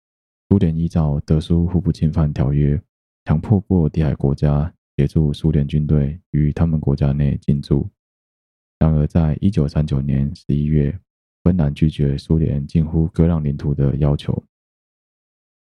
[0.49, 2.77] 苏联依照《德苏互不侵犯条约》，
[3.25, 7.91] 强迫波罗的海国家协助苏联军队于他们国家内进驻。
[8.79, 10.97] 然而，在一九三九年十一月，
[11.43, 14.41] 芬兰拒绝苏联近乎割让领土的要求。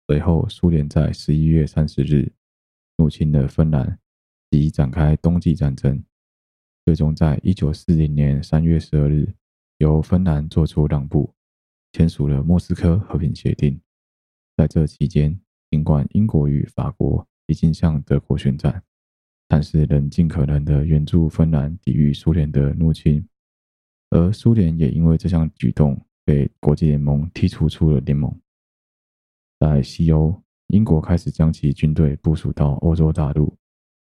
[0.08, 2.32] 随后，苏联在十一月三十日
[2.96, 3.96] 入侵了芬兰，
[4.50, 6.02] 即展开冬季战争。
[6.84, 9.34] 最终，在一九四零年三月十二日。
[9.78, 11.32] 由芬兰做出让步，
[11.92, 13.80] 签署了莫斯科和平协定。
[14.56, 15.40] 在这期间，
[15.70, 18.82] 尽管英国与法国已经向德国宣战，
[19.46, 23.24] 但是仍尽可能的援助芬兰抵御苏联的入侵。
[24.10, 28.36] 而苏联也因为这项举动被国际联盟踢出出了联盟。
[29.60, 33.56] 在西欧，英国开始将其军队部署到欧洲大陆，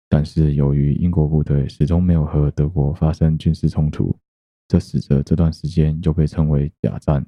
[0.10, 4.18] 但是由于英国部队始终没有和德国发生军事冲突。
[4.68, 7.26] 这使得这段时间又被称为“假战”，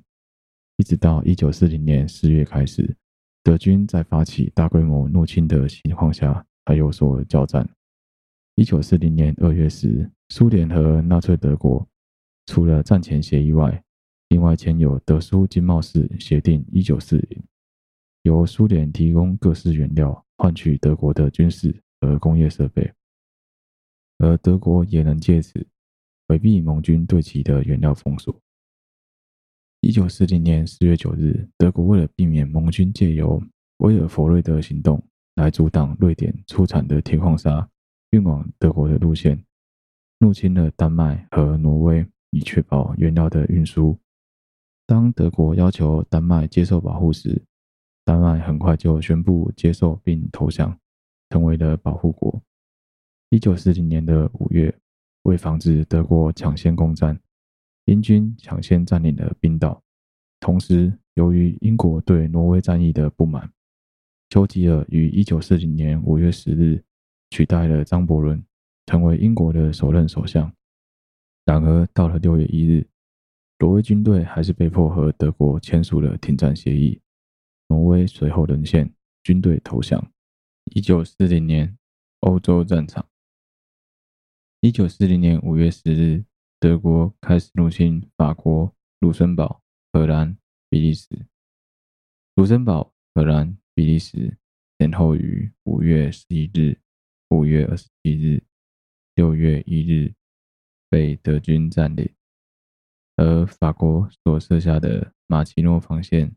[0.75, 2.95] 一直到一九四零年四月开始，
[3.43, 7.67] 德军在发起大规模入侵的情况下才有所交战。
[8.55, 11.87] 一九四零年二月时，苏联和纳粹德国
[12.47, 13.81] 除了战前协议外，
[14.27, 17.41] 另外签有德苏经贸式协定一九四零，
[18.23, 22.93] 由苏联提供各式原料，换取德国的军事和工业设备，
[24.17, 25.67] 而德国也能借此。
[26.27, 28.39] 回避盟军对其的原料封锁。
[29.81, 33.41] 一九四零年四月九日，德国为了避免盟军借由
[33.77, 37.67] 威尔弗瑞德行动来阻挡瑞典出产的铁矿砂
[38.11, 39.43] 运往德国的路线，
[40.19, 43.97] 入侵了丹麦和挪威，以确保原料的运输。
[44.85, 47.41] 当德国要求丹麦接受保护时，
[48.05, 50.79] 丹麦很快就宣布接受并投降，
[51.29, 52.41] 成为了保护国。
[53.29, 54.73] 一九四零年的五月。
[55.23, 57.19] 为防止德国抢先攻占，
[57.85, 59.83] 英军抢先占领了冰岛。
[60.39, 63.51] 同时，由于英国对挪威战役的不满，
[64.29, 66.81] 丘吉尔于一九四零年五月十日
[67.31, 68.41] 取代了张伯伦，
[68.85, 70.51] 成为英国的首任首相。
[71.45, 72.87] 然而，到了六月一日，
[73.59, 76.99] 挪威军队还是被迫和德国签署了停战协议。
[77.67, 80.11] 挪威随后沦陷，军队投降。
[80.71, 81.77] 一九四零年，
[82.19, 83.07] 欧洲战场。
[84.59, 86.25] 一九四零年五月十日，
[86.59, 90.37] 德国开始入侵法国、卢森堡、荷兰、
[90.69, 91.07] 比利时。
[92.35, 94.37] 卢森堡、荷兰、比利时
[94.77, 96.77] 先后于五月十一日、
[97.29, 98.43] 五月二十七日、
[99.15, 100.13] 六月一日
[100.89, 102.13] 被德军占领，
[103.15, 106.35] 而法国所设下的马奇诺防线，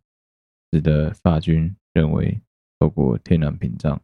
[0.72, 2.40] 使得法军认为
[2.78, 4.02] 透过天然屏障，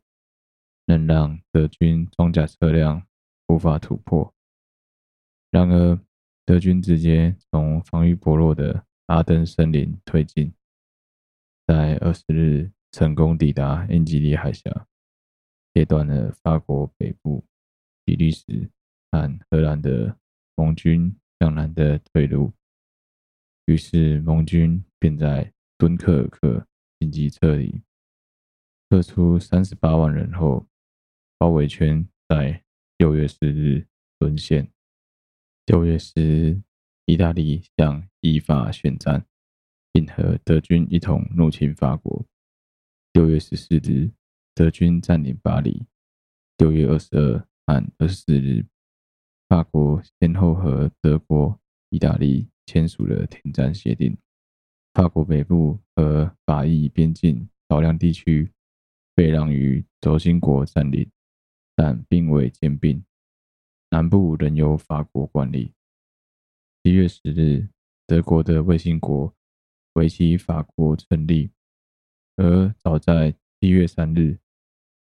[0.89, 3.05] 能让德军装甲车辆。
[3.51, 4.35] 无法突破。
[5.51, 5.99] 然而，
[6.45, 10.53] 德军直接从防御薄弱的阿登森林推进，
[11.67, 14.87] 在二十日成功抵达英吉利海峡，
[15.73, 17.43] 切断了法国北部、
[18.05, 18.69] 比利时
[19.11, 20.19] 和荷兰的
[20.55, 22.53] 盟军向南的退路。
[23.65, 26.67] 于是，盟军便在敦刻尔克
[27.01, 27.81] 紧急撤离，
[28.91, 30.67] 撤出三十八万人后，
[31.39, 32.63] 包围圈在。
[32.99, 33.87] 六月十日
[34.19, 34.73] 沦陷。
[35.67, 36.61] 六月十日，
[37.05, 39.25] 意大利向以法宣战，
[39.93, 42.27] 并和德军一同入侵法国。
[43.13, 44.11] 六月十四日，
[44.53, 45.87] 德军占领巴黎。
[46.57, 48.67] 六月二十二和二十四日，
[49.49, 51.61] 法国先后和德国、
[51.91, 54.19] 意大利签署了停战协定。
[54.93, 58.51] 法国北部和法意边境少量地区
[59.15, 61.09] 被让予轴心国占领，
[61.79, 63.05] 但并未兼并。
[63.91, 65.73] 南部仍由法国管理。
[66.83, 67.69] 七月十日，
[68.05, 69.33] 德国的卫星国
[69.93, 71.53] 维希法国成立，
[72.35, 74.41] 而早在七月三日，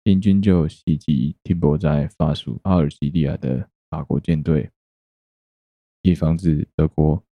[0.03, 4.69] 英军就袭击停泊在法属阿尔及利亚的法国舰队，
[6.01, 7.23] 以防止德国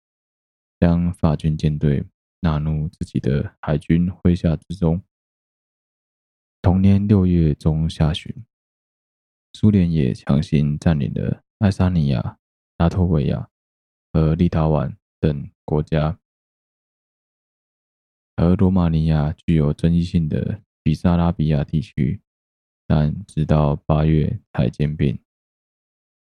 [0.80, 2.06] 将法军舰队
[2.40, 5.04] 纳入自己的海军麾下之中。
[6.62, 8.34] 同年六月中下旬，
[9.56, 12.38] 苏联也强行占领了爱沙尼亚、
[12.78, 13.50] 拉脱维亚
[14.12, 16.20] 和立陶宛等国家，
[18.36, 22.20] 而罗马尼亚具有争议性的比萨拉比亚地区，
[22.86, 25.18] 但直到八月才兼并。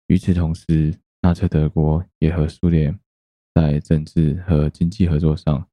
[0.09, 3.01] 与此同时，纳粹德国也和苏联
[3.55, 5.67] 在政治和经济合作上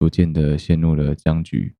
[0.00, 1.76] 逐渐的陷入了僵局，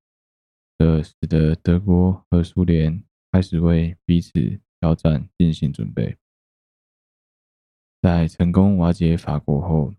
[0.79, 3.03] 这使得德国和苏联
[3.33, 6.17] 开始为彼此交战进行准备。
[8.01, 9.93] 在成功瓦解法国后，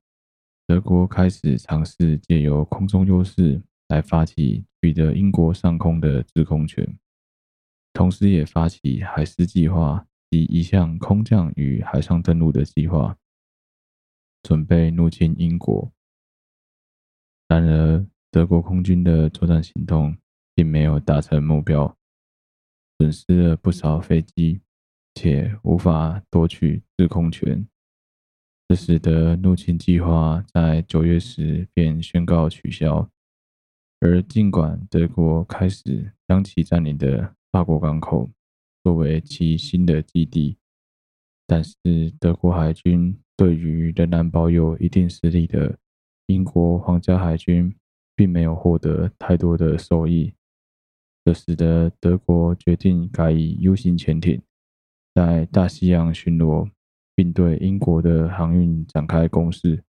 [0.65, 6.97] 德国开始尝试借由空中优势来发起取得英国上空的制空权，
[7.93, 13.15] 同时也发起海狮计划及一项空降与海上登陆的计划，
[14.41, 15.91] 准备入侵英国。
[17.47, 20.17] 然而，德国空军的作战行动
[20.55, 21.95] 并没有达成目标，
[22.97, 24.61] 损失了不少飞机，
[25.15, 27.67] 且无法夺取制空权。
[28.67, 33.09] 这使得入侵计划在九月时便宣告取消。
[33.99, 38.31] 而尽管德国开始将其占领的法国港口
[38.83, 40.57] 作为其新的基地，
[41.45, 41.75] 但是
[42.19, 45.77] 德国海军对于仍然保有一定实力的
[46.27, 47.75] 英国皇家海军
[48.15, 50.33] 并没有获得太多的受益。
[51.23, 54.41] 这使得德国决定改以 U 型潜艇
[55.13, 56.69] 在大西洋巡逻。
[57.13, 59.83] 并对英国的航运展开攻势。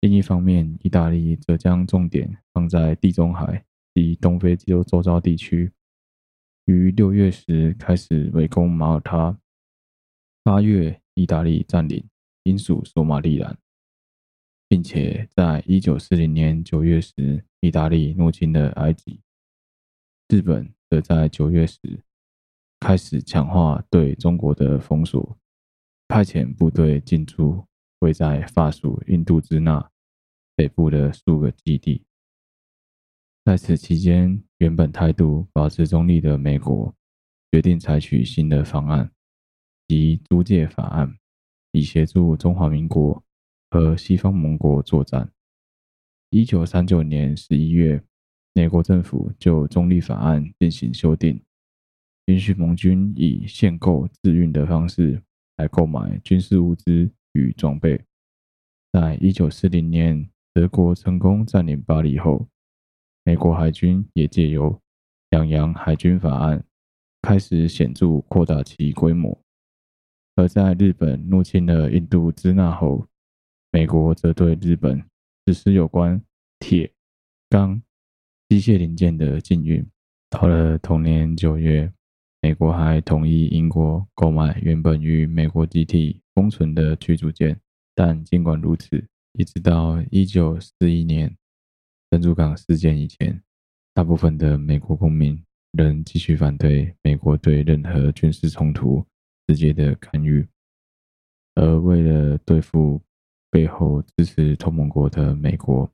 [0.00, 3.64] 另一方面，意大利则将重点放在地中海
[3.94, 5.70] 及东非洲周遭地区，
[6.64, 9.38] 于六月时开始围攻马耳他。
[10.42, 12.04] 八月，意大利占领
[12.44, 13.56] 英属索马利兰，
[14.68, 19.20] 并且在一九四零年九月时，意大利入侵了埃及。
[20.28, 21.78] 日本则在九月时
[22.80, 25.36] 开始强化对中国的封锁。
[26.08, 27.64] 派遣部队进驻
[27.98, 29.90] 位在法属印度支那
[30.54, 32.04] 北部的数个基地。
[33.44, 36.94] 在此期间，原本态度保持中立的美国
[37.50, 39.10] 决定采取新的方案，
[39.88, 41.16] 即租借法案，
[41.72, 43.22] 以协助中华民国
[43.70, 45.30] 和西方盟国作战。
[46.30, 48.02] 一九三九年十一月，
[48.52, 51.40] 美国政府就中立法案进行修订，
[52.26, 55.22] 允许盟军以限购自运的方式。
[55.58, 57.98] 来购买军事物资与装备。
[58.92, 62.46] 在一九四零年，德国成功占领巴黎后，
[63.24, 64.78] 美国海军也借由
[65.30, 66.62] 两洋海军法案，
[67.22, 69.42] 开始显著扩大其规模。
[70.34, 73.08] 而在日本入侵了印度支那后，
[73.72, 75.02] 美国则对日本
[75.46, 76.22] 实施有关
[76.58, 76.92] 铁、
[77.48, 77.80] 钢、
[78.50, 79.82] 机械零件的禁运。
[80.28, 81.90] 到了同年九月。
[82.42, 87.58] 美国还同意英国购买原本于美国基地封存的驱逐舰，
[87.94, 91.36] 但尽管如此，一直到一九四一年
[92.10, 93.42] 珍珠港事件以前，
[93.94, 99.04] 大部分的美国公民仍继续反对美国对任何军事冲突
[99.48, 100.46] 直接的干预。
[101.54, 103.02] 而为了对付
[103.50, 105.90] 背后支持同盟国的美国，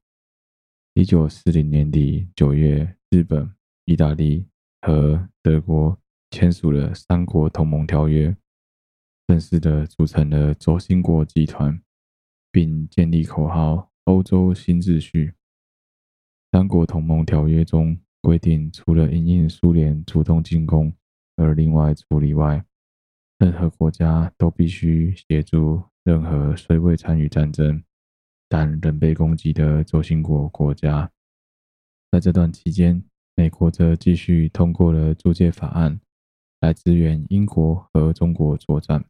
[0.92, 3.50] 一九四零年底九月，日本、
[3.86, 4.44] 意大利
[4.82, 5.96] 和德国。
[6.32, 8.34] 签署了三国同盟条约，
[9.26, 11.78] 正式的组成了轴心国集团，
[12.50, 15.34] 并建立口号“欧洲新秩序”。
[16.50, 20.90] 三国同盟条约中规定，除了因应苏联主动进攻
[21.36, 22.64] 而另外处理外，
[23.38, 27.84] 任何国家都必须协助任何虽未参与战争
[28.48, 31.12] 但仍被攻击的轴心国国家。
[32.10, 33.04] 在这段期间，
[33.34, 36.00] 美国则继续通过了租借法案。
[36.62, 39.04] 来支援英国和中国作战。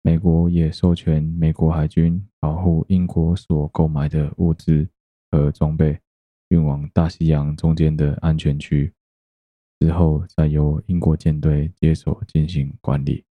[0.00, 4.88] 美国也授权美国海军保护英国所购买的物资
[5.30, 5.98] 和装备
[6.48, 8.92] 运往大西洋中间的安全区，
[9.80, 13.24] 之后再由英国舰队接手进行管理。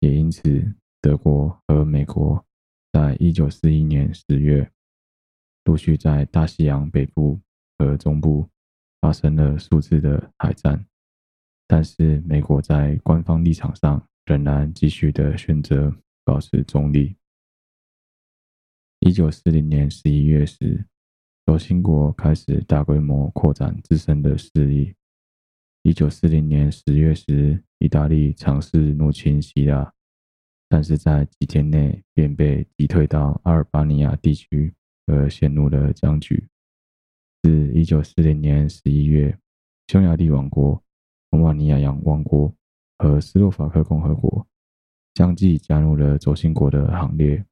[0.00, 2.42] 也因此，德国和美国
[2.92, 4.70] 在一九四一年十月
[5.64, 7.38] 陆续在大西洋北部
[7.76, 8.48] 和中部
[9.02, 10.86] 发生了数次的海战。
[11.74, 15.90] 但是，美国在官方立场上仍然继续的选择
[16.22, 17.16] 保持中立。
[18.98, 20.84] 一九四零年十一月时，
[21.46, 24.94] 轴心国开始大规模扩展自身的势力。
[25.82, 29.94] 一九四零年十月时，意大利尝试入侵希腊，
[30.68, 34.74] 但是在几天内便被击退到阿尔巴尼亚地区，
[35.06, 36.46] 而陷入了僵局。
[37.42, 39.38] 至一九四零年十一月，
[39.86, 40.84] 匈牙利王国。
[41.32, 42.54] 罗马尼亚洋王国
[42.98, 44.46] 和斯洛伐克共和国
[45.14, 47.44] 相继加入了轴心国的行列，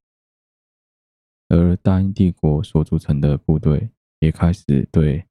[1.48, 5.24] 而大英帝国所组成的部队也开始对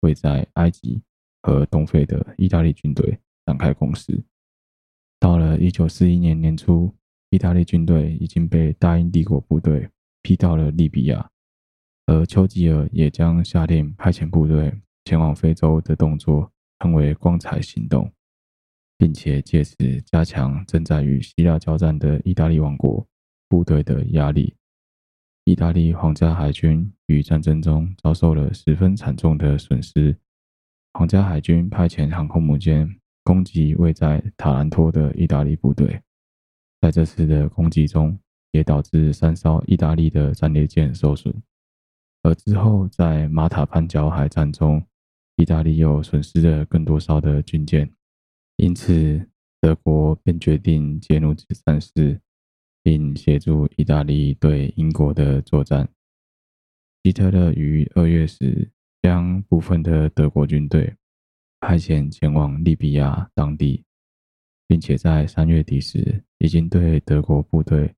[0.00, 1.02] 位在埃及
[1.42, 4.22] 和东非的意大利军队展开攻势。
[5.18, 6.94] 到了一九四一年年初，
[7.30, 9.88] 意大利军队已经被大英帝国部队
[10.20, 11.30] 逼到了利比亚，
[12.04, 16.52] 而丘吉尔也将下令派遣部队前往非洲的动作。
[16.80, 18.12] 称为“光彩行动”，
[18.98, 23.06] 并且借此加强正在与希腊交战的意大利王国
[23.48, 24.54] 部队的压力。
[25.44, 30.16] 意大利皇家海军于战争中遭受了十分惨重的损失。
[30.92, 36.00] 皇家海军派遣航空母舰攻击位在塔兰托的意大利部队，
[36.80, 38.18] 在这次的攻击中，
[38.50, 41.32] 也导致三艘意大利的战列舰受损。
[42.22, 44.84] 而之后在马塔潘角海战中，
[45.36, 47.90] 意大利又损失了更多艘的军舰，
[48.56, 49.28] 因此
[49.60, 52.20] 德国便决定介入此战事，
[52.82, 55.88] 并协助意大利对英国的作战。
[57.04, 58.70] 希特勒于二月时
[59.02, 60.96] 将部分的德国军队
[61.60, 63.84] 派遣前往利比亚当地，
[64.66, 67.94] 并且在三月底时已经对德国部队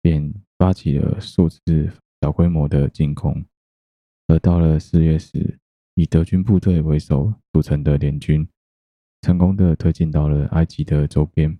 [0.00, 1.90] 便发起了数次
[2.20, 3.44] 小规模的进攻，
[4.28, 5.57] 而到了四月时，
[5.98, 8.48] 以德军部队为首组成的联军，
[9.22, 11.58] 成功的推进到了埃及的周边，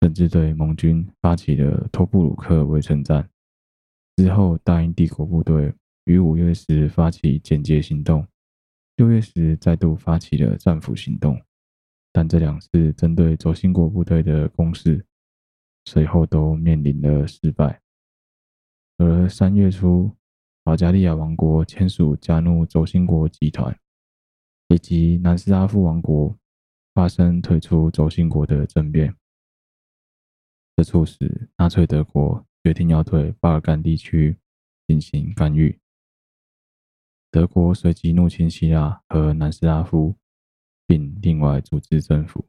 [0.00, 3.30] 甚至对盟军发起了托布鲁克围城战。
[4.16, 5.72] 之后，大英帝国部队
[6.06, 8.26] 于五月时发起简洁行动，
[8.96, 11.40] 六月时再度发起了战俘行动，
[12.12, 15.06] 但这两次针对轴心国部队的攻势，
[15.84, 17.80] 随后都面临了失败。
[18.98, 20.16] 而三月初，
[20.64, 23.76] 保加利亚王国签署加入轴心国集团，
[24.68, 26.36] 以及南斯拉夫王国
[26.94, 29.16] 发生退出轴心国的政变，
[30.76, 34.36] 这促使纳粹德国决定要对巴尔干地区
[34.86, 35.76] 进行干预。
[37.32, 40.14] 德国随即入侵希腊和南斯拉夫，
[40.86, 42.46] 并另外组织政府。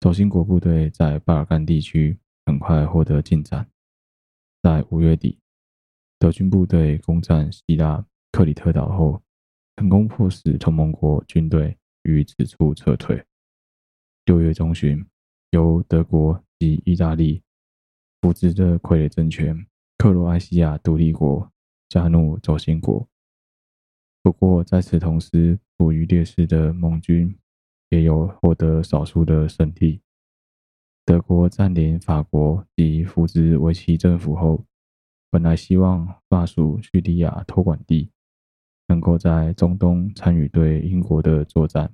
[0.00, 3.70] 轴心国部队在巴尔干地区很快获得进展，
[4.60, 5.41] 在五月底。
[6.22, 9.20] 德军部队攻占希腊克里特岛后，
[9.74, 13.20] 成功迫使同盟国军队于此处撤退。
[14.26, 15.04] 六月中旬，
[15.50, 17.42] 由德国及意大利
[18.20, 19.66] 扶植的傀儡政权
[19.98, 21.50] 克罗埃西亚独立国
[21.88, 23.04] 加入轴心国。
[24.22, 27.36] 不过，在此同时，处于劣势的盟军
[27.88, 30.00] 也有获得少数的胜利。
[31.04, 34.64] 德国占领法国及扶植维希政府后。
[35.32, 38.10] 本来希望法属叙利亚托管地
[38.86, 41.90] 能够在中东参与对英国的作战，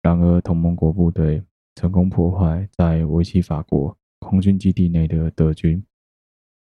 [0.00, 1.44] 然而同盟国部队
[1.74, 5.84] 成功破坏在维奇法国空军基地内的德军，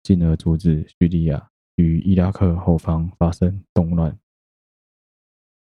[0.03, 4.19] 进而阻止叙利亚与伊拉克后方发生动乱。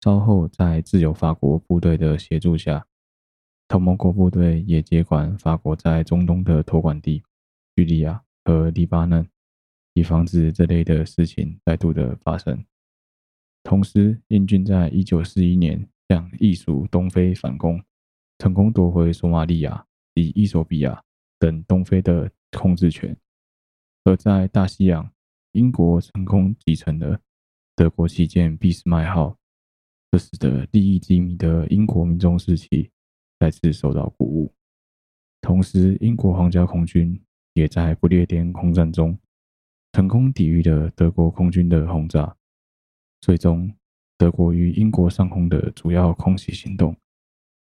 [0.02, 2.86] 稍后在自由法国部队的协助下，
[3.68, 7.24] 同盟国部队也接管法国在中东的托管地
[7.76, 9.28] 叙利亚和黎巴嫩。
[9.94, 12.66] 以防止这类的事情再度的发生。
[13.64, 17.82] 同时，英军在一九四一年向意属东非反攻，
[18.40, 19.86] 成功夺回索马利亚
[20.16, 21.02] 及伊索比亚
[21.40, 23.16] 等东非的控制权。
[24.04, 25.10] 而在大西洋，
[25.54, 27.20] 英国成功击沉了
[27.76, 29.38] 德国旗舰俾斯麦号，
[30.12, 32.92] 这使得利益低迷的英国民众士气
[33.40, 34.54] 再次受到鼓舞。
[35.40, 37.18] 同时，英国皇家空军
[37.54, 39.18] 也在不列颠空战中。
[39.94, 42.36] 成功抵御了德国空军的轰炸，
[43.22, 43.72] 最终
[44.18, 46.98] 德国于英国上空的主要空袭行动，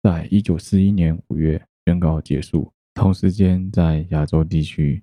[0.03, 2.73] 在一九四一年五月宣告结束。
[2.93, 5.01] 同时间，在亚洲地区，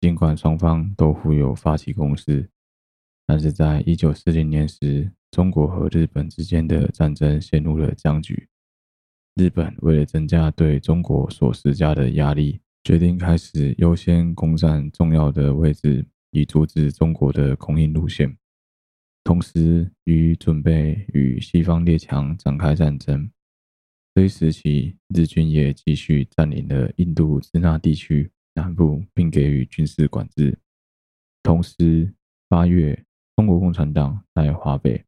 [0.00, 2.50] 尽管双方都互有发起攻势，
[3.24, 8.48] 但是在一九四零年时，中国和日本之间的战争陷入了僵局。
[9.36, 18.34] 日本为了增加对中国所施加的压力，决定开始优先攻占重要的位置，以阻止中国的空运路线。
[19.22, 23.30] 同时，与准备与西方列强展开战争。
[24.14, 30.58] 这一时期，日军也继续占领了印度支那地区南部，并给予军事管制。
[31.42, 32.14] 同时，
[32.48, 33.04] 八月，
[33.36, 35.04] 中国共产党在华北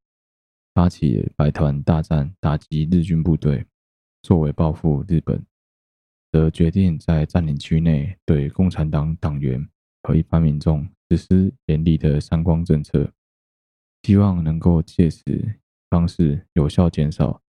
[0.74, 3.64] 发起百团大战，打击日军部队。
[4.22, 5.43] 作为报复，日本
[6.33, 9.68] 则决定在占领区内对共产党党员
[10.03, 13.12] 和一般民众实施严厉的“三光”政策，
[14.03, 15.22] 希望能够借此
[15.89, 17.43] 方式有效减少。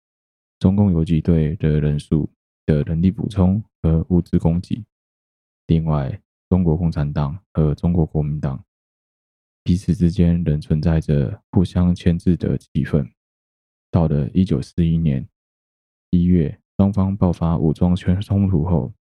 [0.59, 2.29] 中共游击队的人数
[2.65, 4.83] 的人力补充和物资供给。
[5.67, 8.63] 另外，中国共产党和中国国民党
[9.63, 13.09] 彼此之间仍存在着互相牵制的气氛。
[13.91, 15.27] 到了一九四一年
[16.09, 18.93] 一月，双方爆发武装 冲突后，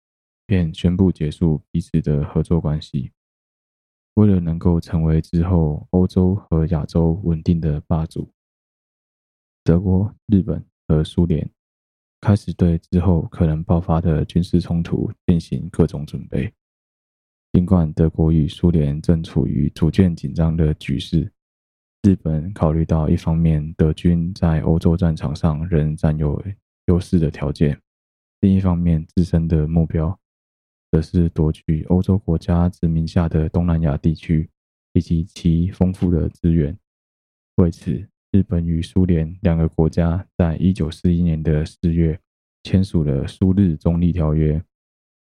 [0.47, 3.13] 便宣布结束彼此的合作关系。
[4.15, 8.29] 为了能够成为之后欧洲和亚洲稳定的霸主，
[9.63, 10.65] 德国、日本。
[10.89, 11.47] 和苏联
[12.23, 16.51] 开始对之后可能爆发的军事冲突进行各种准备。
[17.53, 21.31] 尽管德国与苏联正处于逐渐紧张的局势，
[22.03, 26.43] 日本考虑到一方面德军在欧洲战场上仍占有
[26.89, 27.81] 优势的条件，
[28.41, 30.19] 另一方面自身的目标
[30.91, 34.51] 则是夺取欧洲国家殖民下的东南亚地区
[34.95, 36.77] 以及其丰富的资源。
[37.57, 42.19] 为此，日本与苏联两个国家在一九四一年的四月
[42.63, 44.63] 签署了苏日中立条约，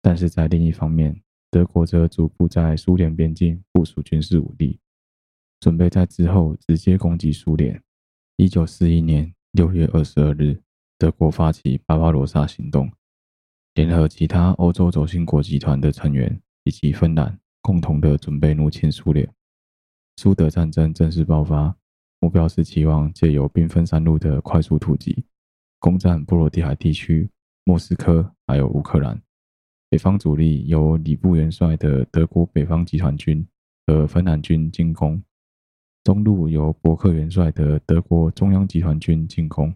[0.03, 4.81] 但是在另一方面，德国则逐步在苏联边境部署军事武力，
[5.61, 7.81] 准备在之后直接攻击苏联。
[8.37, 10.61] 一九四一年六月二十二日，
[11.05, 12.91] 德国发起巴巴罗萨行动，
[13.75, 19.29] 联合其他欧洲轴心国集团的成员以及芬兰，共同的准备入侵苏联。
[20.17, 21.77] 苏德战争正式爆发。
[22.21, 25.27] 目标是期望借由兵分三路的快速突击，
[25.79, 27.29] 攻占波罗的海地区、
[27.65, 29.21] 莫斯科还有乌克兰。
[29.91, 33.47] 北方主力由礼布元帅的德国北方集团军
[33.87, 35.23] 和芬兰军进攻，
[36.03, 39.75] 中路由伯克元帅的德国中央集团军进攻，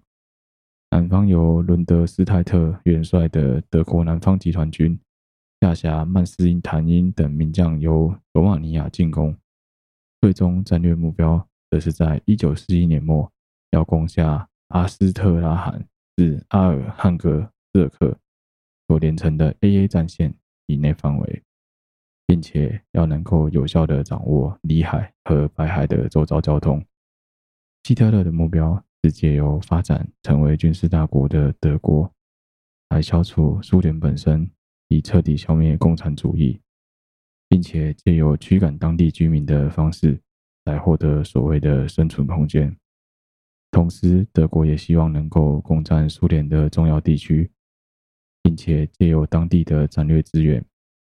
[0.90, 4.98] 南方由伦德斯泰特元帅的德国南方集团军
[5.60, 9.36] 下辖曼施坦因等名将由罗马尼亚进攻。
[10.20, 11.48] 最终战略目标。
[11.70, 13.30] 则是在一九四一年末，
[13.72, 15.86] 要攻下阿斯特拉罕
[16.16, 18.18] 至阿尔汉格斯克
[18.86, 20.34] 所连成的 AA 战线
[20.64, 21.42] 以内范围，
[22.26, 26.82] 并且要能够有效地掌握里海和白海的周遭交通。
[27.84, 32.12] 希特勒的目标是借由发展成为军事大国的德国，
[32.90, 34.50] 来消除苏联本身，
[34.88, 36.60] 以彻底消灭共产主义，
[37.48, 40.20] 并且借由驱赶当地居民的方式。
[40.64, 42.76] 来获得所谓的生存空间，
[43.70, 47.50] 同时德国也希望能够攻占苏联的重要地区，
[48.42, 50.62] 并且借由当地的战略资源，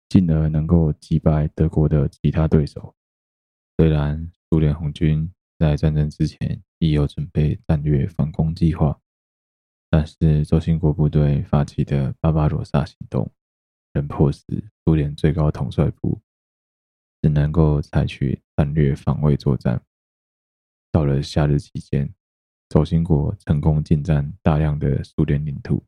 [0.09, 2.95] 进而能够击败德国的其他对手。
[3.77, 5.29] 虽然苏联红军
[5.59, 9.01] 在战争之前已有准备战略反攻计划，
[9.91, 13.31] 但是轴心国部队发起的巴巴罗萨行动，
[13.93, 14.43] 仍迫使
[14.85, 16.21] 苏联最高统帅部。
[17.21, 19.83] 只能够采取战略防卫作战。
[20.93, 22.15] 到了夏日期间，
[22.69, 25.85] 轴心国成功进占大量的苏联领土，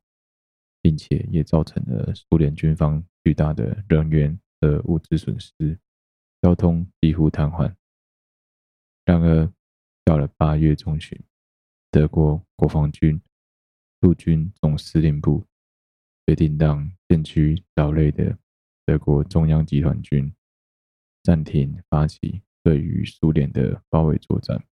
[0.81, 5.79] 并且也造成了苏联军方巨大的人员和物资损失，
[6.41, 7.73] 交通几乎瘫痪。
[9.05, 9.49] 然而，
[10.03, 11.17] 到了八月中旬，
[11.89, 13.21] 德国国防军
[13.99, 15.45] 陆军总司令部
[16.25, 18.37] 决定让渐趋劳累的
[18.85, 20.33] 德国中央集团军。
[21.23, 24.65] 暂停发起对于苏联的包围作战，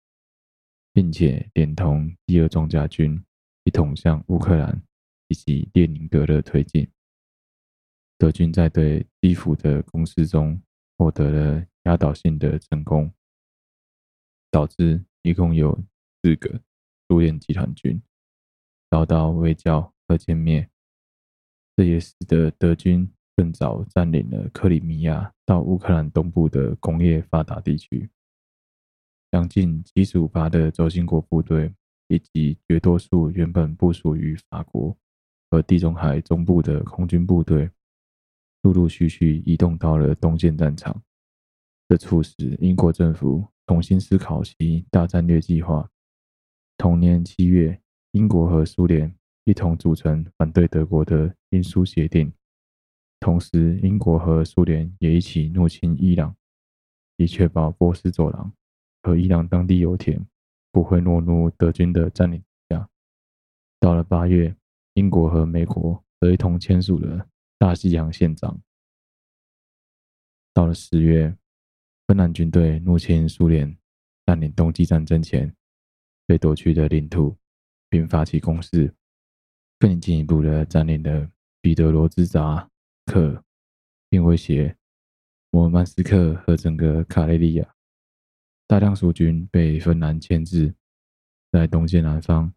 [0.93, 3.21] 并且连同第二装甲军
[3.65, 4.81] 一同向乌克兰
[5.27, 6.89] 以及列宁格勒推进。
[8.17, 10.63] 德军在对基辅的攻势中
[10.97, 13.13] 获得了压倒性的成功，
[14.53, 15.77] 导致一共有
[16.23, 16.61] 四个
[17.09, 18.01] 苏联集团军
[18.89, 20.71] 遭到围剿和歼灭。
[21.77, 23.11] 这也使得德军。
[23.39, 28.09] 更早占领了克里米亚到乌克兰东部的工业发达地区，
[29.31, 31.71] 将近七十五趴的轴心国部队
[32.09, 34.97] 以及绝多数原本部署于法国
[35.51, 37.71] 和地中海中部的空军部队，
[38.63, 41.03] 陆陆续续移动到了东线战场，
[41.91, 45.91] 这促使英国政府重新思考其大战略计划。
[46.77, 47.81] 同年七月，
[48.13, 49.15] 英国和苏联
[49.45, 52.33] 一同组成反对德国的英苏协定，
[53.19, 56.37] 同时英国和苏联也一起入侵伊朗，
[57.17, 58.53] 以确保波斯走廊
[59.03, 60.25] 和伊朗当地油田
[60.71, 62.89] 不会落入德军的占领下。
[63.81, 64.55] 到了八月，
[64.95, 67.27] 英国和美国则一同签署了
[67.59, 68.61] 大西洋宪章。
[70.53, 71.37] 到了十月，
[72.07, 73.77] 芬兰军队入侵苏联
[74.25, 75.53] 占领冬季战争前
[76.25, 77.37] 被夺取的领土，
[77.89, 78.95] 并发起攻势。
[79.79, 81.29] 更进一步的占领了
[81.61, 82.71] 彼得罗兹扎
[83.07, 83.45] 克，
[84.09, 84.77] 并威胁
[85.51, 87.75] 摩尔曼斯克和整个卡累利亚。
[88.69, 90.75] 大量苏军被芬兰牵制，
[91.53, 92.53] 在东线南方，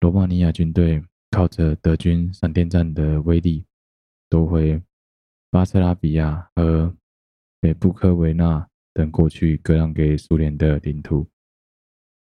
[0.00, 3.66] 罗马尼亚军队靠着德军闪电战的威力，
[4.28, 4.80] 夺回
[5.50, 6.96] 巴塞拉比亚和
[7.60, 11.28] 北布科维纳等过去割让给苏联的领土，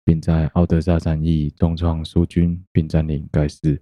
[0.05, 3.81] 并在奥德萨战役重创苏军，并占领该市。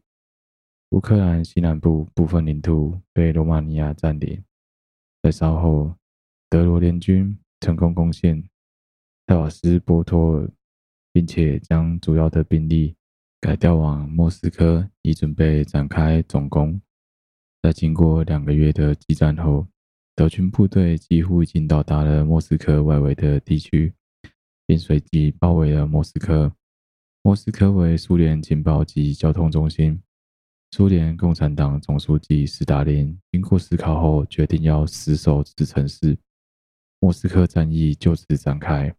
[0.89, 4.43] 乌克兰西南部部分领土被罗马尼亚占领。
[5.21, 5.95] 在稍后，
[6.49, 8.43] 德罗联军成功攻陷
[9.27, 10.49] 塞瓦斯波托尔，
[11.13, 12.95] 并且将主要的兵力
[13.39, 16.81] 改调往莫斯科，以准备展开总攻。
[17.61, 19.67] 在经过两个月的激战后，
[20.15, 23.93] 德军部队几乎已经到达了莫斯科外围的地区，
[24.65, 26.53] 并随即包围了莫斯科。
[27.21, 30.01] 莫斯科为苏联情报及交通中心。
[30.71, 36.17] 苏联共产党总书记斯大林经过思考后，决定要死守此城市。
[36.99, 38.95] 莫斯科战役就此展开。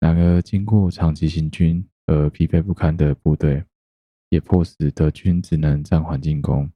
[0.00, 3.62] 然而，经过长期行军而疲惫不堪的部队，
[4.30, 6.68] 也迫使德军只能暂缓进攻。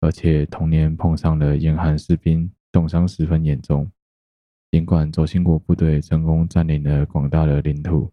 [0.00, 3.90] 而且，同年碰上了严寒，士兵冻伤十分严重。
[4.70, 8.12] 尽管轴心国部队成功占领了广大的领土，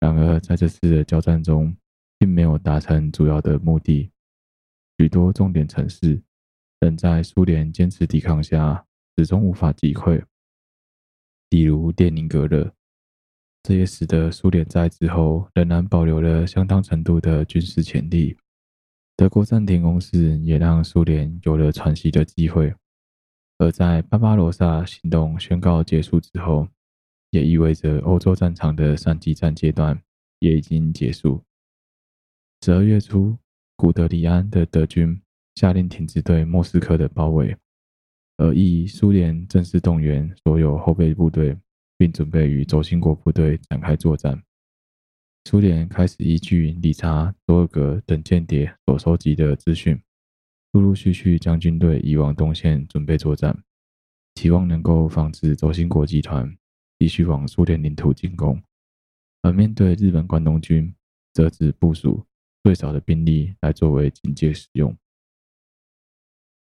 [0.00, 1.76] 然而在这次的交战中，
[2.18, 4.10] 并没有达成主要的目的。
[4.96, 6.22] 许多重点城市
[6.80, 10.24] 仍在苏联坚持抵抗下，始终无法击溃。
[11.50, 12.72] 例如列宁格勒，
[13.62, 18.36] 这也使得苏联在之后仍然保留了相当程度的军事潜力。
[19.16, 22.74] 德国暂停攻势也让苏联有了喘息的机会。
[23.58, 26.68] 而在巴巴罗萨行动宣告结束之后，
[27.30, 30.00] 也意味着欧洲战场的三级战阶段
[30.40, 31.42] 也已经结束。
[32.62, 33.36] 十二月初。
[33.76, 35.20] 古德里安的德军
[35.56, 37.56] 下令停止对莫斯科的包围，
[38.36, 41.58] 而意苏联正式动员所有后备部队，
[41.98, 44.40] 并准备与轴心国部队展开作战。
[45.46, 50.00] 苏联开始依据理查·多尔格等间谍所收集的资讯，
[50.74, 53.62] 陆陆续续将军队移往东线准备作战，
[54.34, 56.52] 期望能够防止轴心国集团
[56.98, 58.60] 继续往苏联领土进攻。
[59.42, 60.92] 而面对日本关东军，
[61.32, 62.26] 则只部署。
[62.64, 64.96] 最少的兵力来作为警戒使用。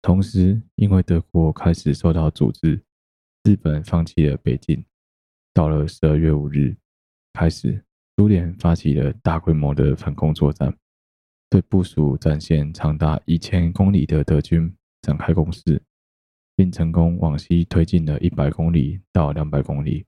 [0.01, 2.81] 同时，因为德国开始受到阻滞，
[3.43, 4.85] 日本放弃了北进。
[5.53, 6.77] 到了十二月五日，
[7.33, 7.83] 开始
[8.15, 10.73] 苏联发起了大规模的反攻作战，
[11.49, 15.81] 对部署战线长达一千公里的德军展开攻势，
[16.55, 20.05] 并成功往西推进了一百公里到两百公里。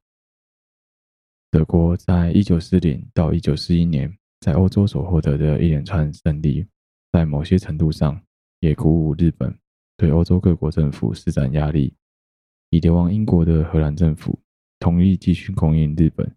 [1.52, 4.16] 德国在一九四零到一九四一年。
[4.42, 6.66] 在欧洲所获得的一连串胜利，
[7.12, 8.24] 在某些程度上
[8.62, 9.54] 也鼓舞日本
[9.98, 11.94] 对欧洲各国政府施展压力，
[12.70, 14.40] 以流亡英国的荷兰政府
[14.80, 16.34] 同意继续供应日本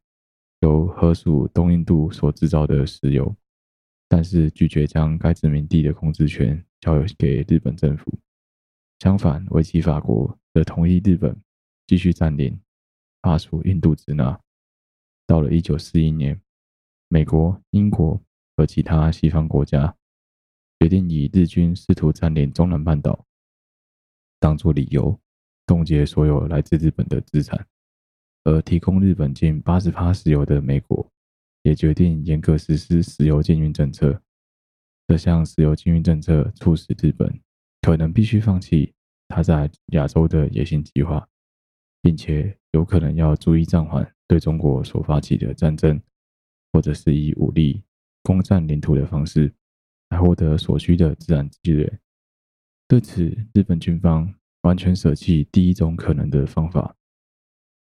[0.62, 3.32] 由荷属东印度所制造的石油，
[4.12, 8.12] 但是拒绝将该殖民地的控制权交由给日本政府。
[8.98, 11.34] 相反，维琪法国则同意日本
[11.86, 12.60] 继续占领
[13.22, 14.38] 法属印度支那。
[15.26, 16.38] 到了一九四一年。
[17.08, 18.22] 美国、英国
[18.54, 19.96] 和其他西方国家
[20.80, 23.26] 决定以日军试图占领中南半岛
[24.38, 25.18] 当作理由，
[25.66, 27.66] 冻结所有来自日本的资产，
[28.44, 31.11] 而提供日本近八十趴石油的美国
[31.62, 34.22] 也决定严格实施石油禁运政策。
[35.06, 37.40] 这项石油禁运政策促使日本
[37.80, 38.94] 可能必须放弃
[39.28, 41.28] 他在亚洲的野心计划，
[42.00, 46.00] 并且有可能要逐一暂缓对中国所发起的战争。
[46.74, 47.82] 或者是以武力
[48.22, 49.52] 攻占领土的方式
[50.08, 52.00] 来获得所需的自然资源。
[52.88, 56.96] 对此，日本军方完全舍弃第一种可能的方法，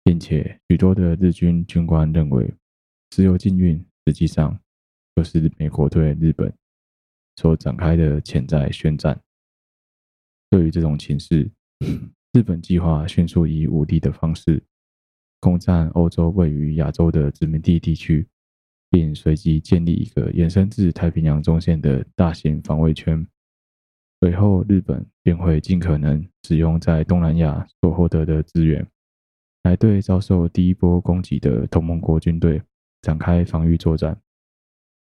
[0.06, 2.54] 并且许多的日军军官认为，
[3.12, 4.60] 石油禁运实际上
[5.16, 6.54] 就是美国对日本
[7.36, 9.20] 所展开的潜在宣战。
[10.50, 11.50] 对于这种情势，
[12.34, 14.64] 日本计划迅速以武力的方式
[15.40, 18.28] 攻占欧洲位于亚洲的殖民地地区，
[18.90, 23.28] 并随即建立一个延伸至太平洋中线的大型防卫圈。
[24.20, 28.88] 随后，日本便会尽可能使用在东南亚所获得的资源，
[29.64, 32.62] 来对遭受第一波攻击的同盟国军队
[33.02, 34.22] 展开防御作战。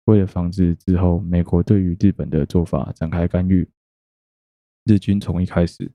[0.05, 3.69] 为了防止之后美国对于日本的做法展开干预，
[4.85, 5.91] 日军从一开始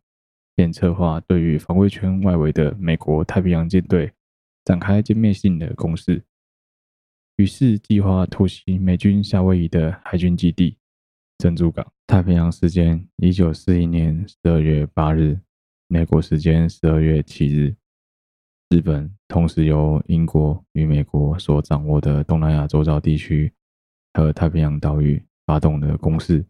[0.53, 4.11] 便策划对于防卫圈外围的美国太平洋舰队
[4.65, 6.23] 展开歼灭性的攻势。
[7.37, 10.77] 于是，计划突袭美军夏威夷的海军基地。
[11.37, 15.39] 珍珠港，太平洋时间一九四一年十二月八日，
[15.87, 17.75] 美国时间十二月七日，
[18.71, 23.51] 日本同时由英国与美国所掌握的东南亚周遭地区
[24.13, 26.45] 和太平洋岛屿发动了攻势，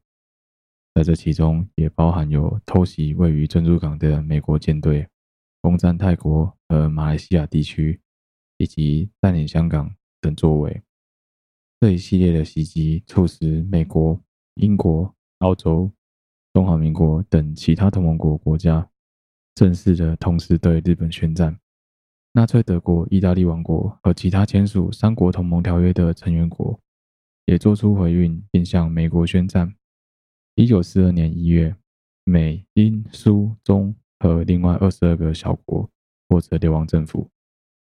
[0.94, 5.08] 在这其中也包含有偷袭位于珍珠港的美国舰队、
[5.64, 8.00] 攻占泰国和马来西亚地区，
[8.60, 9.92] 以及占领香港
[10.22, 10.80] 等作为。
[11.80, 14.22] 这一系列的袭击促使美国。
[14.56, 15.90] 英国、澳洲、
[16.54, 18.88] 中华民国等其他同盟国国家
[19.56, 21.58] 正式的同时对日本宣战。
[22.34, 26.80] 纳粹德国、意大利王国和其他签署三国同盟条约的成员国
[27.46, 29.76] 也做出回应，并向美国宣战。
[30.56, 31.76] 一九四二年一月，
[32.24, 35.90] 美、英、苏、中和另外二十二个小国
[36.30, 37.30] 或者流亡政府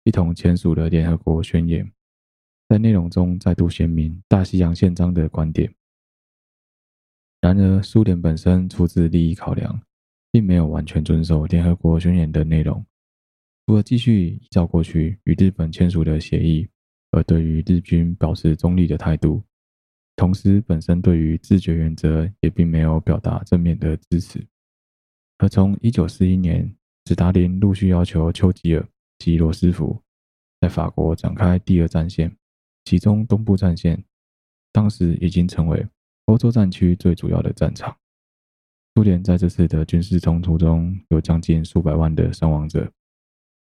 [0.06, 1.92] 一同签署了联合国宣言，
[2.68, 5.72] 在内容中再度鲜明《大西洋宪章》的观点。
[7.42, 9.82] 然而，苏联本身出自利益考量，
[10.32, 12.84] 并没有完全遵守联合国宣言的内容。
[13.72, 16.68] 除了继续依照过去与日本签署的协议，
[17.12, 19.42] 而对于日军保持中立的态度，
[20.18, 24.46] 同时本身对于自决原则也并没有表达正面的支持。
[25.38, 26.70] 而从一九四一年，
[27.06, 28.86] 史达林陆续要求丘吉尔
[29.20, 29.98] 及罗斯福
[30.60, 32.30] 在法国展开第二战线，
[32.84, 34.04] 其中东部战线
[34.74, 35.88] 当时已经成为。
[36.26, 37.96] 欧洲战区最主要的战场，
[38.96, 42.92] 苏联在这次的军事冲突中有将近数百万的伤亡者。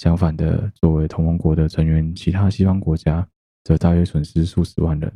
[0.00, 3.28] 相反的，作为同盟国的成员，其他西方国家
[3.64, 5.12] 则大约损失数十万人。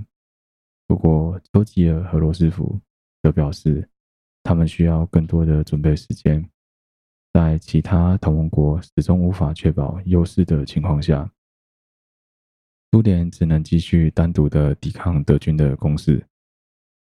[0.87, 2.79] 不过，丘吉尔和罗斯福
[3.23, 3.89] 则表示，
[4.43, 6.47] 他们需要更多的准备时间，
[7.33, 11.33] 在其他同盟国始终无法确保优势的情况下，
[12.93, 16.23] 苏联只能继续单独的抵抗德军的攻势。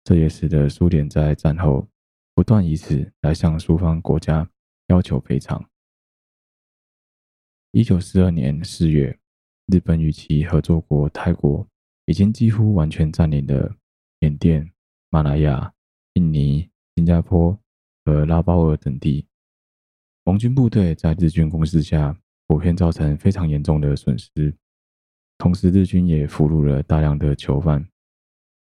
[0.05, 1.85] 这也使得苏联在战后
[2.33, 4.49] 不断以此来向苏方国家
[4.87, 5.61] 要求赔偿。
[7.75, 9.17] 一九四二年四月，
[9.65, 11.67] 日本与其合作国泰国
[12.05, 13.75] 已经几乎完全占领了
[14.19, 14.71] 缅甸、
[15.09, 15.73] 马来亚、
[16.13, 17.59] 印尼、新加坡
[18.05, 19.25] 和拉包尔等地。
[20.23, 22.15] 盟军部队在日军攻势下，
[22.45, 24.55] 普遍造成非常严重的损失，
[25.39, 27.83] 同时日军也俘虏了大量的囚犯。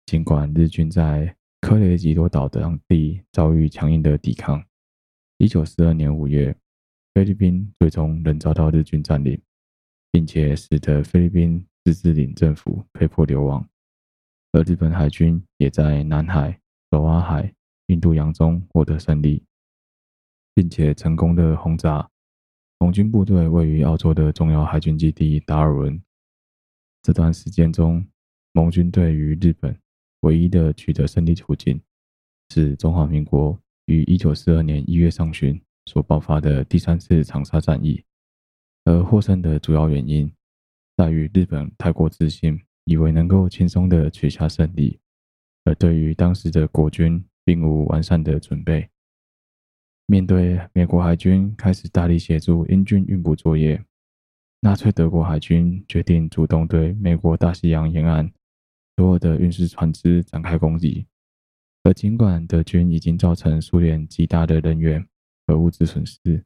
[0.05, 4.61] 尽管日军在科雷吉多岛等地遭遇强硬的抵抗，
[5.37, 6.53] 一九四二年五月，
[7.17, 9.41] 菲律宾最终仍遭到日军占领，
[10.11, 13.67] 并且使得菲律宾自治领政府被迫流亡，
[14.51, 16.61] 而日本海军也在南海、
[16.91, 17.51] 爪哇海、
[17.87, 19.43] 印度洋中获得胜利，
[20.53, 22.07] 并且成功的轰炸
[22.77, 25.99] 盟军部队位于澳洲的重要海军基地达尔文。
[27.01, 28.05] 这段时间中，
[28.51, 29.75] 盟军对于日本。
[30.21, 31.81] 唯一的取得胜利途径
[32.53, 38.03] 是中华民国于一九四二年一月上旬所爆发的第三次长沙战役，
[38.83, 40.29] 而获胜的主要原因
[40.97, 44.99] 在于日本太过自信，以为能够轻松的取下胜利，
[45.63, 48.89] 而对于当时的国军并无完善的准备。
[50.07, 53.81] 面对美国海军开始大力协助英军运补作业，
[54.59, 58.29] 纳粹德国海军决定主动对美国大西洋沿岸。
[58.97, 61.05] 所有的运输船只展开攻击，
[61.83, 65.07] 而尽管德军已经造成苏联极大的人员
[65.47, 66.43] 和物资损失，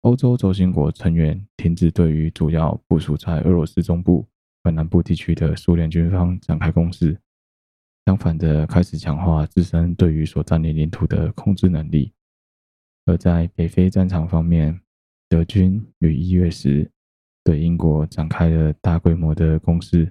[0.00, 4.26] 欧洲轴心国成员停止对于主要部署在俄罗斯中部
[4.62, 7.20] 和南部地区的苏联军方展开攻势，
[8.06, 12.12] 相反的，开始强化自身对于所占领领土的控制能力。
[13.04, 14.80] 而在北非战场方面，
[15.28, 16.90] 德军于一月时
[17.44, 20.10] 对英国展开了大规模的攻势。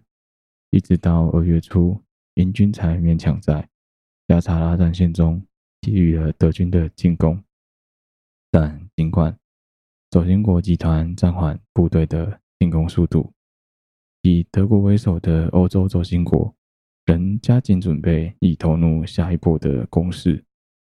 [0.69, 1.99] 一直到二月初，
[2.35, 3.67] 英军才勉强在
[4.27, 5.43] 加查拉战线中
[5.81, 7.43] 抵御了德军的进攻。
[8.53, 9.35] 但尽管
[10.11, 13.33] 轴心国集团暂缓部队的进攻速度，
[14.21, 16.53] 以德国为首的欧洲轴心国
[17.07, 20.45] 仍加紧准备，以投入下一波的攻势。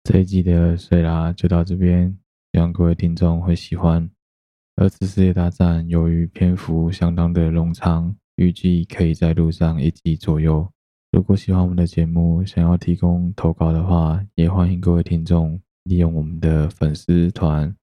[0.04, 2.16] 这一集的碎啦就到这边，
[2.52, 4.08] 希望各位听众会喜欢。
[4.76, 10.70] 二次世界大战由于篇幅相当的冗长，预计可以在路上一集左右。
[11.10, 17.74] 如果喜欢我们的节目，想要提供投稿的话，也欢迎各位听众利用我们的粉丝团、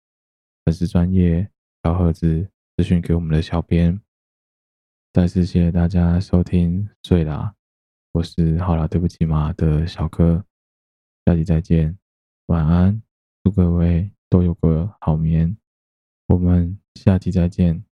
[0.64, 1.50] 粉丝专业
[1.82, 2.48] 小盒子
[2.78, 4.00] 咨询给我们的小编。
[5.12, 7.56] 再次谢谢大家收听，睡啦，
[8.12, 10.46] 我是好啦对不起嘛的小哥，
[11.26, 11.98] 下期再见，
[12.46, 13.02] 晚安，
[13.44, 15.58] 祝各位都有个好眠，
[16.28, 17.85] 我们下期再见。